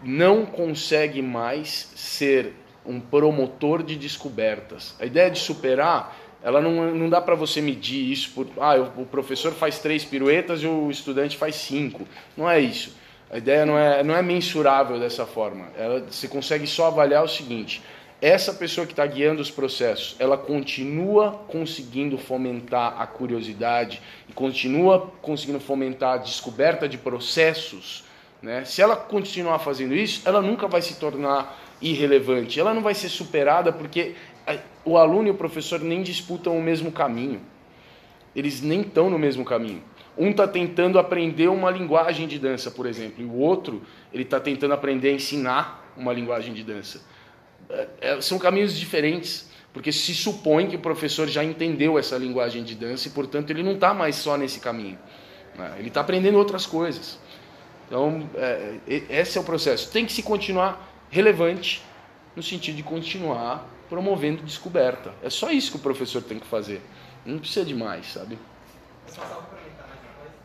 [0.03, 2.53] não consegue mais ser
[2.86, 4.95] um promotor de descobertas.
[4.99, 9.06] A ideia de superar ela não, não dá para você medir isso por ah o
[9.06, 12.08] professor faz três piruetas e o estudante faz cinco.
[12.36, 12.96] Não é isso.
[13.30, 15.68] A ideia não é não é mensurável dessa forma.
[15.78, 17.82] Ela, você consegue só avaliar o seguinte
[18.22, 25.10] essa pessoa que está guiando os processos ela continua conseguindo fomentar a curiosidade e continua
[25.22, 28.04] conseguindo fomentar a descoberta de processos
[28.42, 28.66] né?
[28.66, 32.60] se ela continuar fazendo isso ela nunca vai se tornar irrelevante.
[32.60, 34.16] Ela não vai ser superada porque
[34.84, 37.41] o aluno e o professor nem disputam o mesmo caminho.
[38.36, 39.84] Eles nem estão no mesmo caminho.
[40.17, 43.82] Um está tentando aprender uma linguagem de dança, por exemplo, e o outro
[44.13, 47.01] ele está tentando aprender a ensinar uma linguagem de dança.
[47.69, 52.63] É, é, são caminhos diferentes, porque se supõe que o professor já entendeu essa linguagem
[52.63, 54.97] de dança e, portanto, ele não está mais só nesse caminho.
[55.55, 55.75] Né?
[55.77, 57.19] Ele está aprendendo outras coisas.
[57.88, 58.75] Então, é,
[59.09, 59.91] esse é o processo.
[59.91, 61.84] Tem que se continuar relevante
[62.36, 65.14] no sentido de continuar promovendo descoberta.
[65.24, 66.82] É só isso que o professor tem que fazer.
[67.26, 68.38] Não precisa de mais, sabe?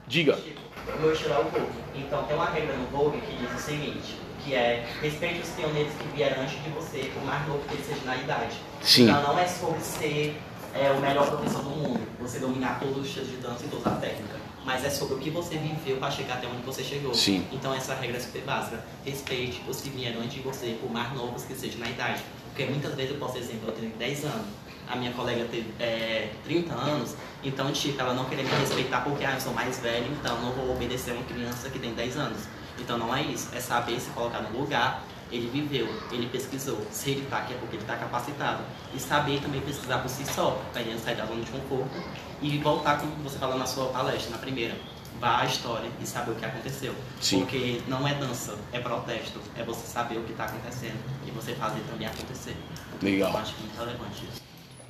[0.06, 0.38] Diga.
[0.86, 1.66] Eu vou estudar o Vogue.
[1.94, 5.92] Então tem uma regra no Vogue que diz o seguinte, que é respeite os pioneiros
[5.94, 8.56] que vieram antes de você, por mais novo que ele seja na idade.
[8.82, 9.04] Sim.
[9.04, 10.36] Então não é sobre ser
[10.74, 13.90] é, o melhor professor do mundo, você dominar todos os estilos de dança e toda
[13.90, 14.36] a técnica.
[14.64, 17.14] Mas é sobre o que você viveu para chegar até onde você chegou.
[17.14, 17.46] Sim.
[17.52, 18.82] Então essa regra é super básica.
[19.04, 22.22] Respeite os que vieram antes de você, por mais novos que sejam na idade.
[22.54, 24.46] Porque muitas vezes eu posso dizer, eu tenho 10 anos,
[24.88, 29.24] a minha colega teve é, 30 anos, então, tipo, ela não querer me respeitar porque
[29.24, 32.16] ah, eu sou mais velho, então não vou obedecer a uma criança que tem 10
[32.16, 32.42] anos.
[32.78, 35.02] Então não é isso, é saber se colocar no lugar,
[35.32, 38.62] ele viveu, ele pesquisou, se ele está aqui é porque ele está capacitado.
[38.94, 42.00] E saber também pesquisar por si só, para ele sair da zona de conforto
[42.40, 44.76] e voltar, como você falou na sua palestra, na primeira,
[45.20, 46.94] vá à história e saber o que aconteceu.
[47.20, 47.40] Sim.
[47.40, 49.40] Porque não é dança, é protesto.
[49.56, 52.56] É você saber o que está acontecendo e você fazer também acontecer.
[53.02, 53.30] Legal.
[53.32, 54.42] Eu acho muito relevante isso.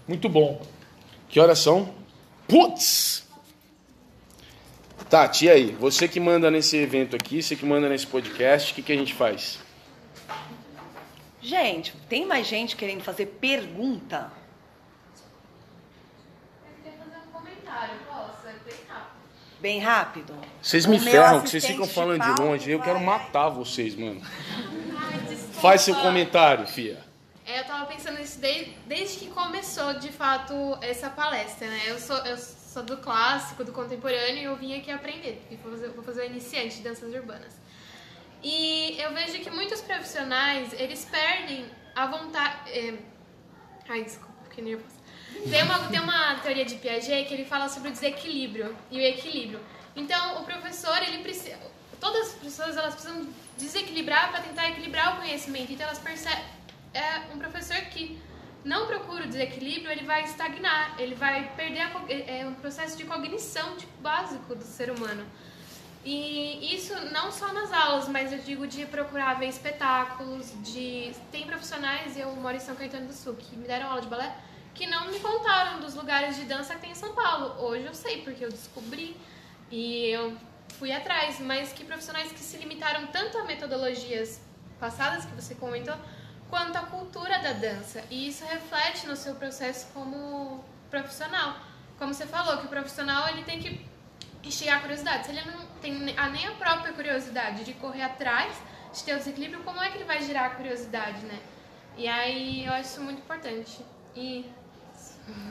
[0.06, 0.60] Muito bom.
[1.28, 1.94] Que horas são?
[2.46, 3.24] Putz!
[5.08, 5.66] Tati, e aí?
[5.78, 8.96] Você que manda nesse evento aqui, você que manda nesse podcast, o que, que a
[8.96, 9.58] gente faz?
[11.40, 14.32] Gente, tem mais gente querendo fazer pergunta?
[19.64, 20.34] Bem rápido?
[20.60, 22.70] Vocês me ferram, que vocês ficam falando de, de longe.
[22.70, 24.20] Eu quero matar vocês, mano.
[24.22, 27.02] Ai, Faz seu comentário, Fia.
[27.46, 31.80] É, eu tava pensando nisso desde, desde que começou, de fato, essa palestra, né?
[31.86, 35.42] Eu sou, eu sou do clássico, do contemporâneo, e eu vim aqui aprender.
[35.50, 37.54] E vou fazer, vou fazer o iniciante de danças urbanas.
[38.42, 41.64] E eu vejo que muitos profissionais, eles perdem
[41.96, 42.70] a vontade...
[42.70, 42.98] É...
[43.88, 45.03] Ai, desculpa, fiquei nervosa.
[45.50, 49.02] Tem uma, tem uma teoria de Piaget que ele fala sobre o desequilíbrio e o
[49.02, 49.60] equilíbrio.
[49.96, 51.58] Então, o professor, ele precisa...
[52.00, 55.72] Todas as pessoas, elas precisam desequilibrar para tentar equilibrar o conhecimento.
[55.72, 56.44] Então, elas percebem...
[56.92, 58.20] É um professor que
[58.64, 62.96] não procura o desequilíbrio, ele vai estagnar, ele vai perder a, é, é um processo
[62.96, 65.24] de cognição tipo, básico do ser humano.
[66.04, 71.46] E isso não só nas aulas, mas eu digo de procurar ver espetáculos, de tem
[71.46, 74.36] profissionais, eu moro em São Caetano do Sul, que me deram aula de balé,
[74.74, 77.54] que não me contaram dos lugares de dança que tem em São Paulo.
[77.64, 79.16] Hoje eu sei, porque eu descobri
[79.70, 80.36] e eu
[80.78, 84.40] fui atrás, mas que profissionais que se limitaram tanto a metodologias
[84.80, 85.94] passadas que você comentou,
[86.50, 88.04] quanto à cultura da dança.
[88.10, 91.56] E isso reflete no seu processo como profissional.
[91.98, 93.86] como você falou, que o profissional ele tem que
[94.42, 95.26] instigar a curiosidade.
[95.26, 98.52] Se ele não tem nem a própria curiosidade de correr atrás,
[98.92, 101.40] de ter o desequilíbrio, como é que ele vai gerar a curiosidade, né?
[101.96, 103.84] E aí eu acho muito importante.
[104.14, 104.50] E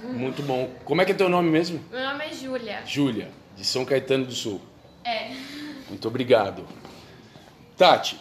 [0.03, 0.69] Muito bom.
[0.85, 1.83] Como é que é teu nome mesmo?
[1.91, 2.81] meu nome é Júlia.
[2.85, 4.61] Júlia, de São Caetano do Sul.
[5.03, 5.31] É.
[5.89, 6.65] Muito obrigado.
[7.77, 8.19] Tati,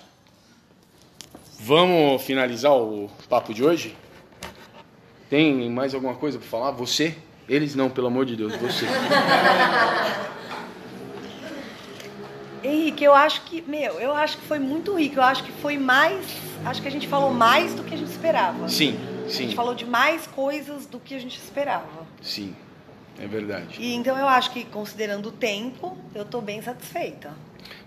[1.61, 3.97] vamos finalizar o papo de hoje?
[5.29, 6.71] Tem mais alguma coisa para falar?
[6.73, 7.17] Você?
[7.49, 8.87] Eles não, pelo amor de Deus, você.
[12.65, 15.17] Henrique, eu acho que, meu, eu acho que foi muito rico.
[15.17, 16.25] Eu acho que foi mais.
[16.65, 18.69] Acho que a gente falou mais do que a gente esperava.
[18.69, 22.07] Sim, A sim, gente falou de mais coisas do que a gente esperava.
[22.21, 22.55] sim.
[23.21, 23.77] É verdade.
[23.81, 27.33] E então eu acho que, considerando o tempo, eu tô bem satisfeita.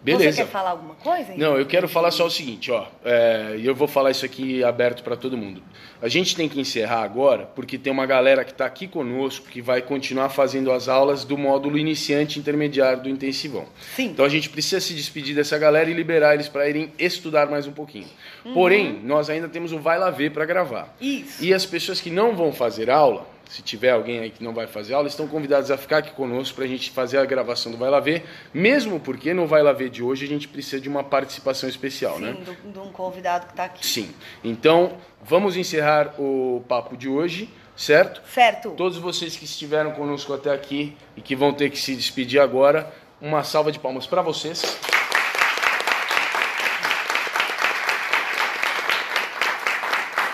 [0.03, 0.31] Beleza.
[0.37, 1.33] Você quer falar alguma coisa?
[1.35, 2.85] Não, eu quero falar só o seguinte, ó.
[3.03, 5.61] é, E eu vou falar isso aqui aberto para todo mundo.
[6.01, 9.61] A gente tem que encerrar agora, porque tem uma galera que está aqui conosco que
[9.61, 13.65] vai continuar fazendo as aulas do módulo iniciante intermediário do intensivão.
[13.95, 14.07] Sim.
[14.07, 17.65] Então a gente precisa se despedir dessa galera e liberar eles para irem estudar mais
[17.65, 18.07] um pouquinho.
[18.53, 20.95] Porém, nós ainda temos o Vai Lá Ver para gravar.
[21.01, 21.43] Isso.
[21.43, 24.67] E as pessoas que não vão fazer aula, se tiver alguém aí que não vai
[24.67, 27.77] fazer aula, estão convidados a ficar aqui conosco para a gente fazer a gravação do
[27.77, 30.89] Vai Lá Ver, mesmo porque no Vai Lá Ver de hoje a gente precisa de
[30.89, 32.35] uma participação especial, né?
[32.45, 33.85] Sim, de um convidado que tá aqui.
[33.85, 34.13] Sim.
[34.43, 38.21] Então, vamos encerrar o papo de hoje, certo?
[38.29, 38.71] Certo.
[38.71, 42.91] Todos vocês que estiveram conosco até aqui e que vão ter que se despedir agora,
[43.21, 44.61] uma salva de palmas para vocês.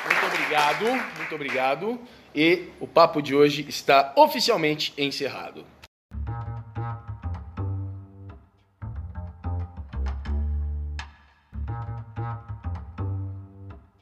[0.05, 0.85] Muito obrigado,
[1.17, 1.99] muito obrigado.
[2.33, 5.65] E o papo de hoje está oficialmente encerrado.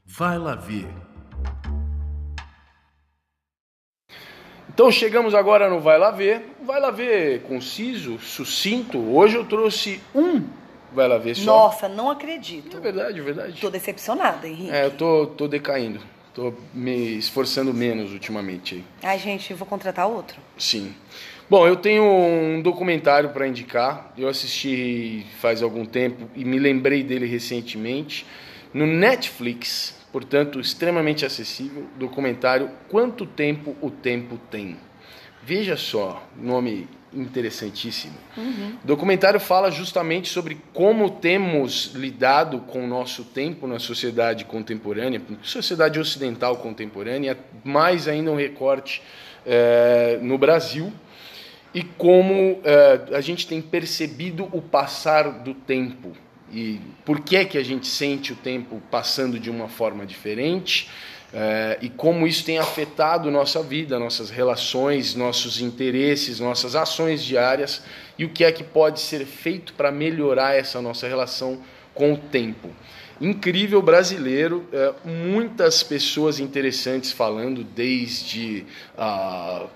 [0.06, 0.88] Vai lá ver.
[4.68, 6.56] Então chegamos agora no Vai Lá Ver.
[6.62, 8.98] Vai Lá Ver conciso, sucinto.
[8.98, 10.46] Hoje eu trouxe um
[10.92, 11.46] Vai Lá Ver só.
[11.46, 12.78] Nossa, não acredito.
[12.78, 13.62] É verdade, é verdade.
[13.62, 14.72] Tô decepcionada, Henrique.
[14.72, 16.00] É, eu tô, tô decaindo.
[16.34, 18.84] Tô me esforçando menos ultimamente.
[19.02, 20.40] Ai, gente, vou contratar outro.
[20.58, 20.94] Sim.
[21.50, 24.14] Bom, eu tenho um documentário para indicar.
[24.18, 28.26] Eu assisti faz algum tempo e me lembrei dele recentemente
[28.72, 31.88] no Netflix, portanto, extremamente acessível.
[31.98, 34.78] Documentário Quanto Tempo o Tempo Tem.
[35.42, 38.14] Veja só, nome interessantíssimo.
[38.84, 45.22] O documentário fala justamente sobre como temos lidado com o nosso tempo na sociedade contemporânea,
[45.42, 49.02] sociedade ocidental contemporânea, mais ainda um recorte
[49.46, 50.92] eh, no Brasil,
[51.74, 56.14] e como eh, a gente tem percebido o passar do tempo
[56.52, 60.90] e por que que a gente sente o tempo passando de uma forma diferente
[61.34, 67.84] eh, e como isso tem afetado nossa vida, nossas relações, nossos interesses, nossas ações diárias
[68.18, 71.62] e o que é que pode ser feito para melhorar essa nossa relação
[71.94, 72.70] com o tempo.
[73.22, 78.66] Incrível brasileiro, eh, muitas pessoas interessantes falando, desde
[78.98, 79.68] a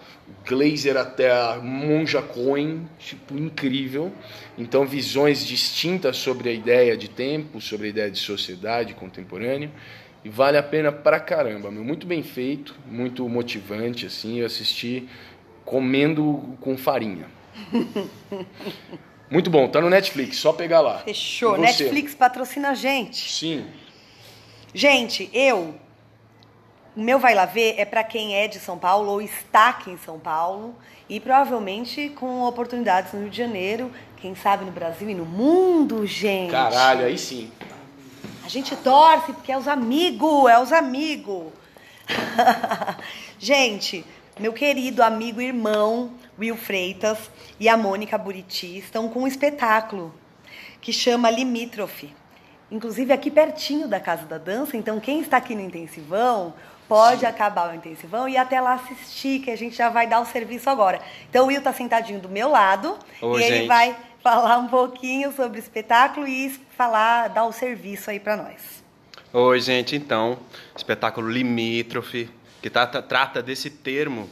[0.47, 4.11] Glazer até a Monja Cohen, tipo, incrível.
[4.57, 9.69] Então, visões distintas sobre a ideia de tempo, sobre a ideia de sociedade contemporânea.
[10.23, 11.83] E vale a pena pra caramba, meu.
[11.83, 14.39] Muito bem feito, muito motivante, assim.
[14.39, 15.07] Eu assisti
[15.65, 17.27] comendo com farinha.
[19.29, 20.99] Muito bom, tá no Netflix, só pegar lá.
[20.99, 21.57] Fechou.
[21.57, 23.31] Netflix patrocina a gente.
[23.31, 23.65] Sim.
[24.73, 25.75] Gente, eu.
[26.95, 29.89] O meu Vai Lá Ver é para quem é de São Paulo ou está aqui
[29.89, 30.75] em São Paulo
[31.09, 36.05] e provavelmente com oportunidades no Rio de Janeiro, quem sabe no Brasil e no mundo,
[36.05, 36.51] gente.
[36.51, 37.51] Caralho, aí sim.
[38.43, 41.53] A gente torce porque é os amigos, é os amigos.
[43.39, 44.05] gente,
[44.37, 47.17] meu querido amigo e irmão Will Freitas
[47.57, 50.13] e a Mônica Buriti estão com um espetáculo
[50.81, 52.13] que chama Limítrofe.
[52.69, 56.53] Inclusive aqui pertinho da Casa da Dança, então quem está aqui no intensivão
[56.87, 60.25] pode acabar o intensivão e até lá assistir, que a gente já vai dar o
[60.25, 60.99] serviço agora.
[61.29, 63.67] Então o Will está sentadinho do meu lado Ô, e ele gente.
[63.67, 68.81] vai falar um pouquinho sobre o espetáculo e falar, dar o serviço aí para nós.
[69.33, 70.39] Oi, gente, então,
[70.75, 72.29] espetáculo limítrofe,
[72.61, 74.29] que trata, trata desse termo,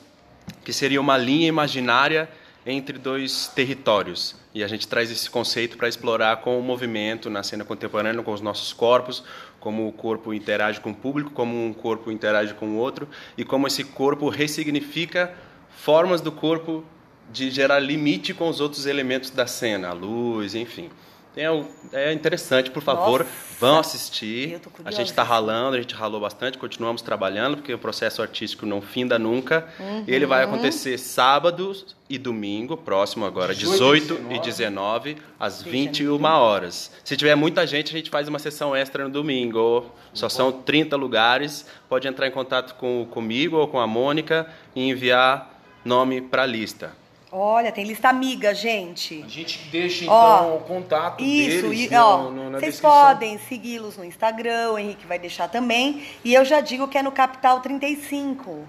[0.63, 2.29] que seria uma linha imaginária
[2.65, 4.35] entre dois territórios.
[4.53, 8.31] E a gente traz esse conceito para explorar com o movimento na cena contemporânea, com
[8.31, 9.23] os nossos corpos,
[9.59, 13.43] como o corpo interage com o público, como um corpo interage com o outro, e
[13.43, 15.35] como esse corpo ressignifica
[15.69, 16.85] formas do corpo
[17.31, 20.89] de gerar limite com os outros elementos da cena, a luz, enfim.
[21.33, 21.45] É,
[21.93, 24.59] é interessante, por favor, Nossa, vão assistir.
[24.83, 28.81] A gente está ralando, a gente ralou bastante, continuamos trabalhando, porque o processo artístico não
[28.81, 29.65] finda nunca.
[30.05, 30.29] Ele Uhum.
[30.29, 31.73] vai acontecer sábado
[32.09, 36.91] e domingo, próximo agora, 18 18 e 19, às Fecha 21 horas.
[37.01, 39.85] Se tiver muita gente, a gente faz uma sessão extra no domingo.
[40.13, 41.65] Só são 30 lugares.
[41.87, 44.45] Pode entrar em contato com, comigo ou com a Mônica
[44.75, 45.49] e enviar
[45.85, 46.91] nome para a lista.
[47.31, 49.23] Olha, tem lista amiga, gente.
[49.25, 52.73] A gente deixa Ó, então o contato Isso, deles e, ó, no, no, na vocês
[52.73, 52.91] descrição.
[52.91, 56.03] podem segui-los no Instagram, o Henrique vai deixar também.
[56.25, 58.67] E eu já digo que é no Capital 35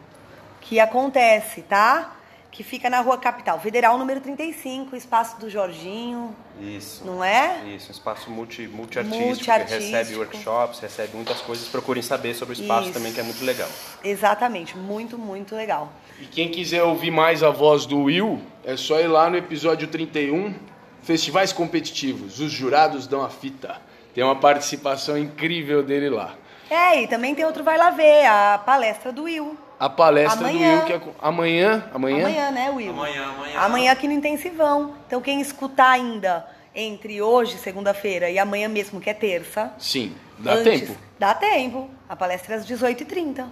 [0.60, 2.16] que acontece, tá?
[2.52, 7.02] Que fica na rua Capital, Federal número 35, espaço do Jorginho, Isso.
[7.04, 7.62] não é?
[7.74, 9.80] Isso, um espaço multi, multiartístico, Multiartístico.
[9.80, 11.66] que recebe workshops, recebe muitas coisas.
[11.68, 12.92] Procurem saber sobre o espaço Isso.
[12.92, 13.68] também, que é muito legal.
[14.04, 15.90] Exatamente, muito, muito legal.
[16.22, 19.88] E quem quiser ouvir mais a voz do Will, é só ir lá no episódio
[19.88, 20.54] 31,
[21.02, 23.78] Festivais Competitivos, os jurados dão a fita.
[24.14, 26.34] Tem uma participação incrível dele lá.
[26.70, 29.58] É, e também tem outro Vai Lá Ver, a palestra do Will.
[29.80, 30.76] A palestra Amanhã.
[30.76, 32.90] do Will, que é amanhã, amanhã, Amanhã, né, Will?
[32.92, 33.58] Amanhã, amanhã.
[33.58, 34.94] Amanhã aqui no Intensivão.
[35.08, 39.72] Então, quem escutar ainda entre hoje, segunda-feira, e amanhã mesmo, que é terça.
[39.76, 40.98] Sim, dá antes- tempo.
[41.18, 41.90] Dá tempo.
[42.08, 43.46] A palestra é às 18h30.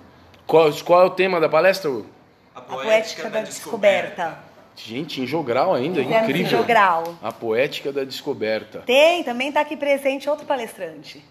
[0.47, 1.91] Qual, qual é o tema da palestra?
[1.91, 2.07] Will?
[2.55, 4.39] A poética da descoberta.
[4.77, 6.59] Gente, em jogral ainda, Fizemos em incrível.
[6.59, 7.15] jogral.
[7.23, 8.83] A poética da descoberta.
[8.87, 11.23] Tem, também está aqui presente outro palestrante.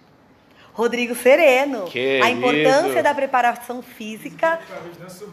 [0.74, 1.86] Rodrigo Sereno.
[1.86, 2.26] Querido.
[2.26, 4.60] A importância da preparação física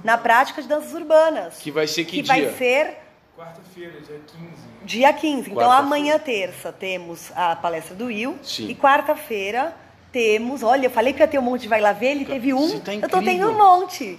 [0.03, 1.59] na prática de danças urbanas.
[1.59, 2.33] Que vai ser que, que dia?
[2.33, 3.07] vai ser
[3.37, 4.53] Quarta-feira, dia 15.
[4.83, 5.51] Dia 15.
[5.51, 8.39] Então, amanhã, terça, temos a palestra do Will.
[8.43, 8.69] Sim.
[8.71, 9.77] E quarta-feira
[10.11, 10.63] temos.
[10.63, 12.81] Olha, eu falei que ia ter um monte de vai lá ver, ele teve um.
[12.81, 14.19] Tá eu tô tendo um monte.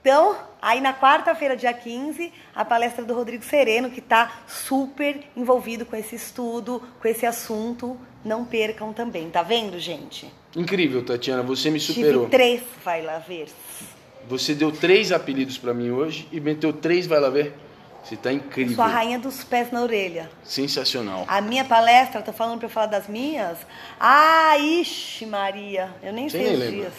[0.00, 5.84] Então, aí na quarta-feira, dia 15, a palestra do Rodrigo Sereno, que está super envolvido
[5.84, 7.96] com esse estudo, com esse assunto.
[8.24, 10.32] Não percam também, tá vendo, gente?
[10.56, 12.24] Incrível, Tatiana, você me superou.
[12.24, 13.48] Tive três vai lá ver.
[14.28, 17.54] Você deu três apelidos pra mim hoje e meteu três, vai lá ver.
[18.02, 18.74] Você tá incrível.
[18.74, 20.30] Sou a rainha dos pés na orelha.
[20.42, 21.24] Sensacional.
[21.28, 23.58] A minha palestra, tô falando eu falar das minhas?
[24.00, 25.94] Ah, ixi, Maria.
[26.02, 26.76] Eu nem Você sei nem os lembra.
[26.76, 26.92] dias.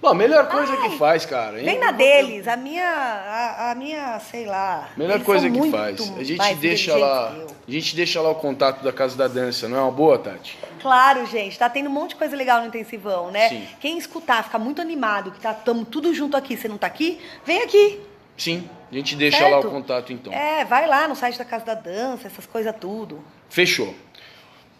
[0.00, 1.58] Bom, a melhor coisa Ai, que faz, cara.
[1.58, 1.64] hein?
[1.64, 4.88] Vem na deles, a minha, a, a minha, sei lá.
[4.96, 6.00] Melhor coisa que faz.
[6.16, 7.34] A gente deixa lá.
[7.68, 10.58] A gente deixa lá o contato da Casa da Dança, não é uma boa, Tati?
[10.80, 13.50] Claro, gente, tá tendo um monte de coisa legal no intensivão, né?
[13.50, 13.68] Sim.
[13.78, 17.20] Quem escutar, ficar muito animado, que tá tamo tudo junto aqui, você não tá aqui,
[17.44, 18.00] vem aqui.
[18.38, 19.52] Sim, a gente deixa Certo?
[19.52, 20.32] lá o contato então.
[20.32, 23.22] É, vai lá no site da Casa da Dança, essas coisas tudo.
[23.50, 23.94] Fechou.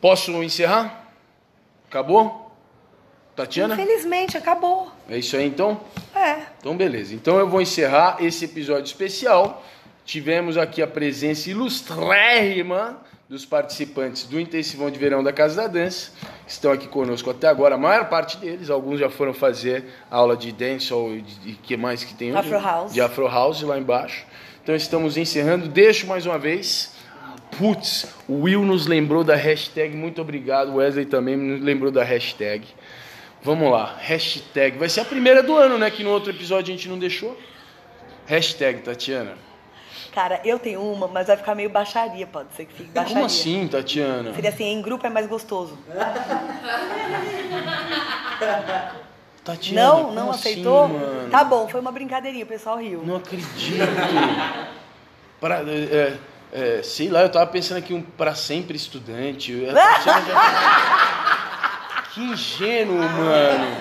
[0.00, 1.12] Posso encerrar?
[1.88, 2.49] Acabou?
[3.40, 3.74] Tatiana?
[3.74, 4.90] Infelizmente, acabou.
[5.08, 5.80] É isso aí então?
[6.14, 6.42] É.
[6.58, 7.14] Então, beleza.
[7.14, 9.64] Então, eu vou encerrar esse episódio especial.
[10.04, 16.10] Tivemos aqui a presença ilustrérrima dos participantes do Intensivão de Verão da Casa da Dança,
[16.44, 17.76] que estão aqui conosco até agora.
[17.76, 21.76] A maior parte deles, alguns já foram fazer aula de dancehall e de, de que
[21.76, 22.34] mais que tem?
[22.34, 22.92] Afro House.
[22.92, 24.26] De Afro House lá embaixo.
[24.62, 25.68] Então, estamos encerrando.
[25.68, 26.92] Deixo mais uma vez.
[27.56, 29.96] Putz, o Will nos lembrou da hashtag.
[29.96, 30.74] Muito obrigado.
[30.74, 32.66] Wesley também nos lembrou da hashtag.
[33.42, 34.76] Vamos lá, hashtag.
[34.78, 35.90] Vai ser a primeira do ano, né?
[35.90, 37.38] Que no outro episódio a gente não deixou.
[38.26, 39.36] Hashtag, Tatiana.
[40.12, 43.14] Cara, eu tenho uma, mas vai ficar meio baixaria, pode ser que fique baixaria.
[43.14, 44.34] Como assim, Tatiana?
[44.34, 45.78] Seria assim, em grupo é mais gostoso.
[49.44, 50.88] Tatiana, não, não assim, aceitou?
[50.88, 51.30] mano?
[51.30, 53.02] Tá bom, foi uma brincadeirinha, o pessoal riu.
[53.04, 53.48] Não acredito.
[55.40, 56.16] pra, é,
[56.52, 59.66] é, sei lá, eu tava pensando aqui um pra sempre estudante.
[59.68, 61.46] A Tatiana já-
[62.12, 63.76] Que ingênuo, mano.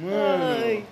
[0.00, 0.44] Mano.
[0.64, 0.84] Ai.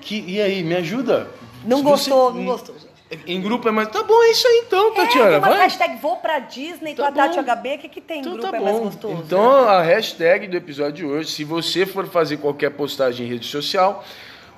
[0.00, 1.28] Que, e aí, me ajuda?
[1.64, 2.92] Não Se gostou, você- não gostou, gente.
[3.26, 3.88] Em grupo é mais.
[3.88, 5.28] Tá bom, é isso aí então, É, Tatiana.
[5.30, 5.58] tem uma vai.
[5.58, 7.38] hashtag vou pra Disney Tá com a Tati.
[7.38, 9.22] HB, o que, que tem em Então grupo tá é mais gostoso?
[9.26, 13.46] Então a hashtag do episódio de hoje, se você for fazer qualquer postagem em rede
[13.46, 14.02] social,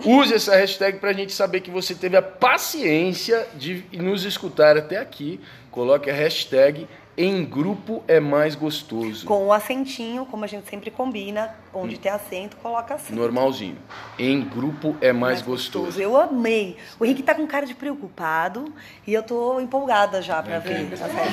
[0.04, 4.98] use essa hashtag pra gente saber que você teve a paciência de nos escutar até
[4.98, 5.40] aqui.
[5.72, 9.26] Coloque a hashtag em grupo é mais gostoso.
[9.26, 13.14] Com o acentinho, como a gente sempre combina, onde tem acento, coloca acento.
[13.14, 13.78] Normalzinho.
[14.18, 16.00] Em grupo é mais, gostoso.
[16.00, 16.76] Eu amei.
[16.98, 18.72] O Henrique tá com cara de preocupado
[19.06, 21.30] e eu tô empolgada já pra ver essa série.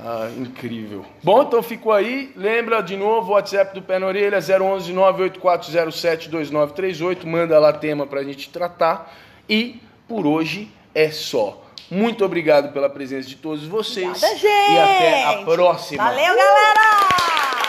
[0.00, 1.04] Ah, incrível.
[1.22, 2.32] Bom, então ficou aí.
[2.36, 7.26] Lembra de novo o WhatsApp do Pé na Orelha, 011 98407 2938.
[7.26, 9.12] Manda lá tema pra gente tratar.
[9.48, 11.64] E por hoje é só.
[11.90, 14.08] Muito obrigado pela presença de todos vocês.
[14.08, 14.72] Obrigada, gente.
[14.72, 16.04] E até a próxima.
[16.04, 17.67] Valeu, galera!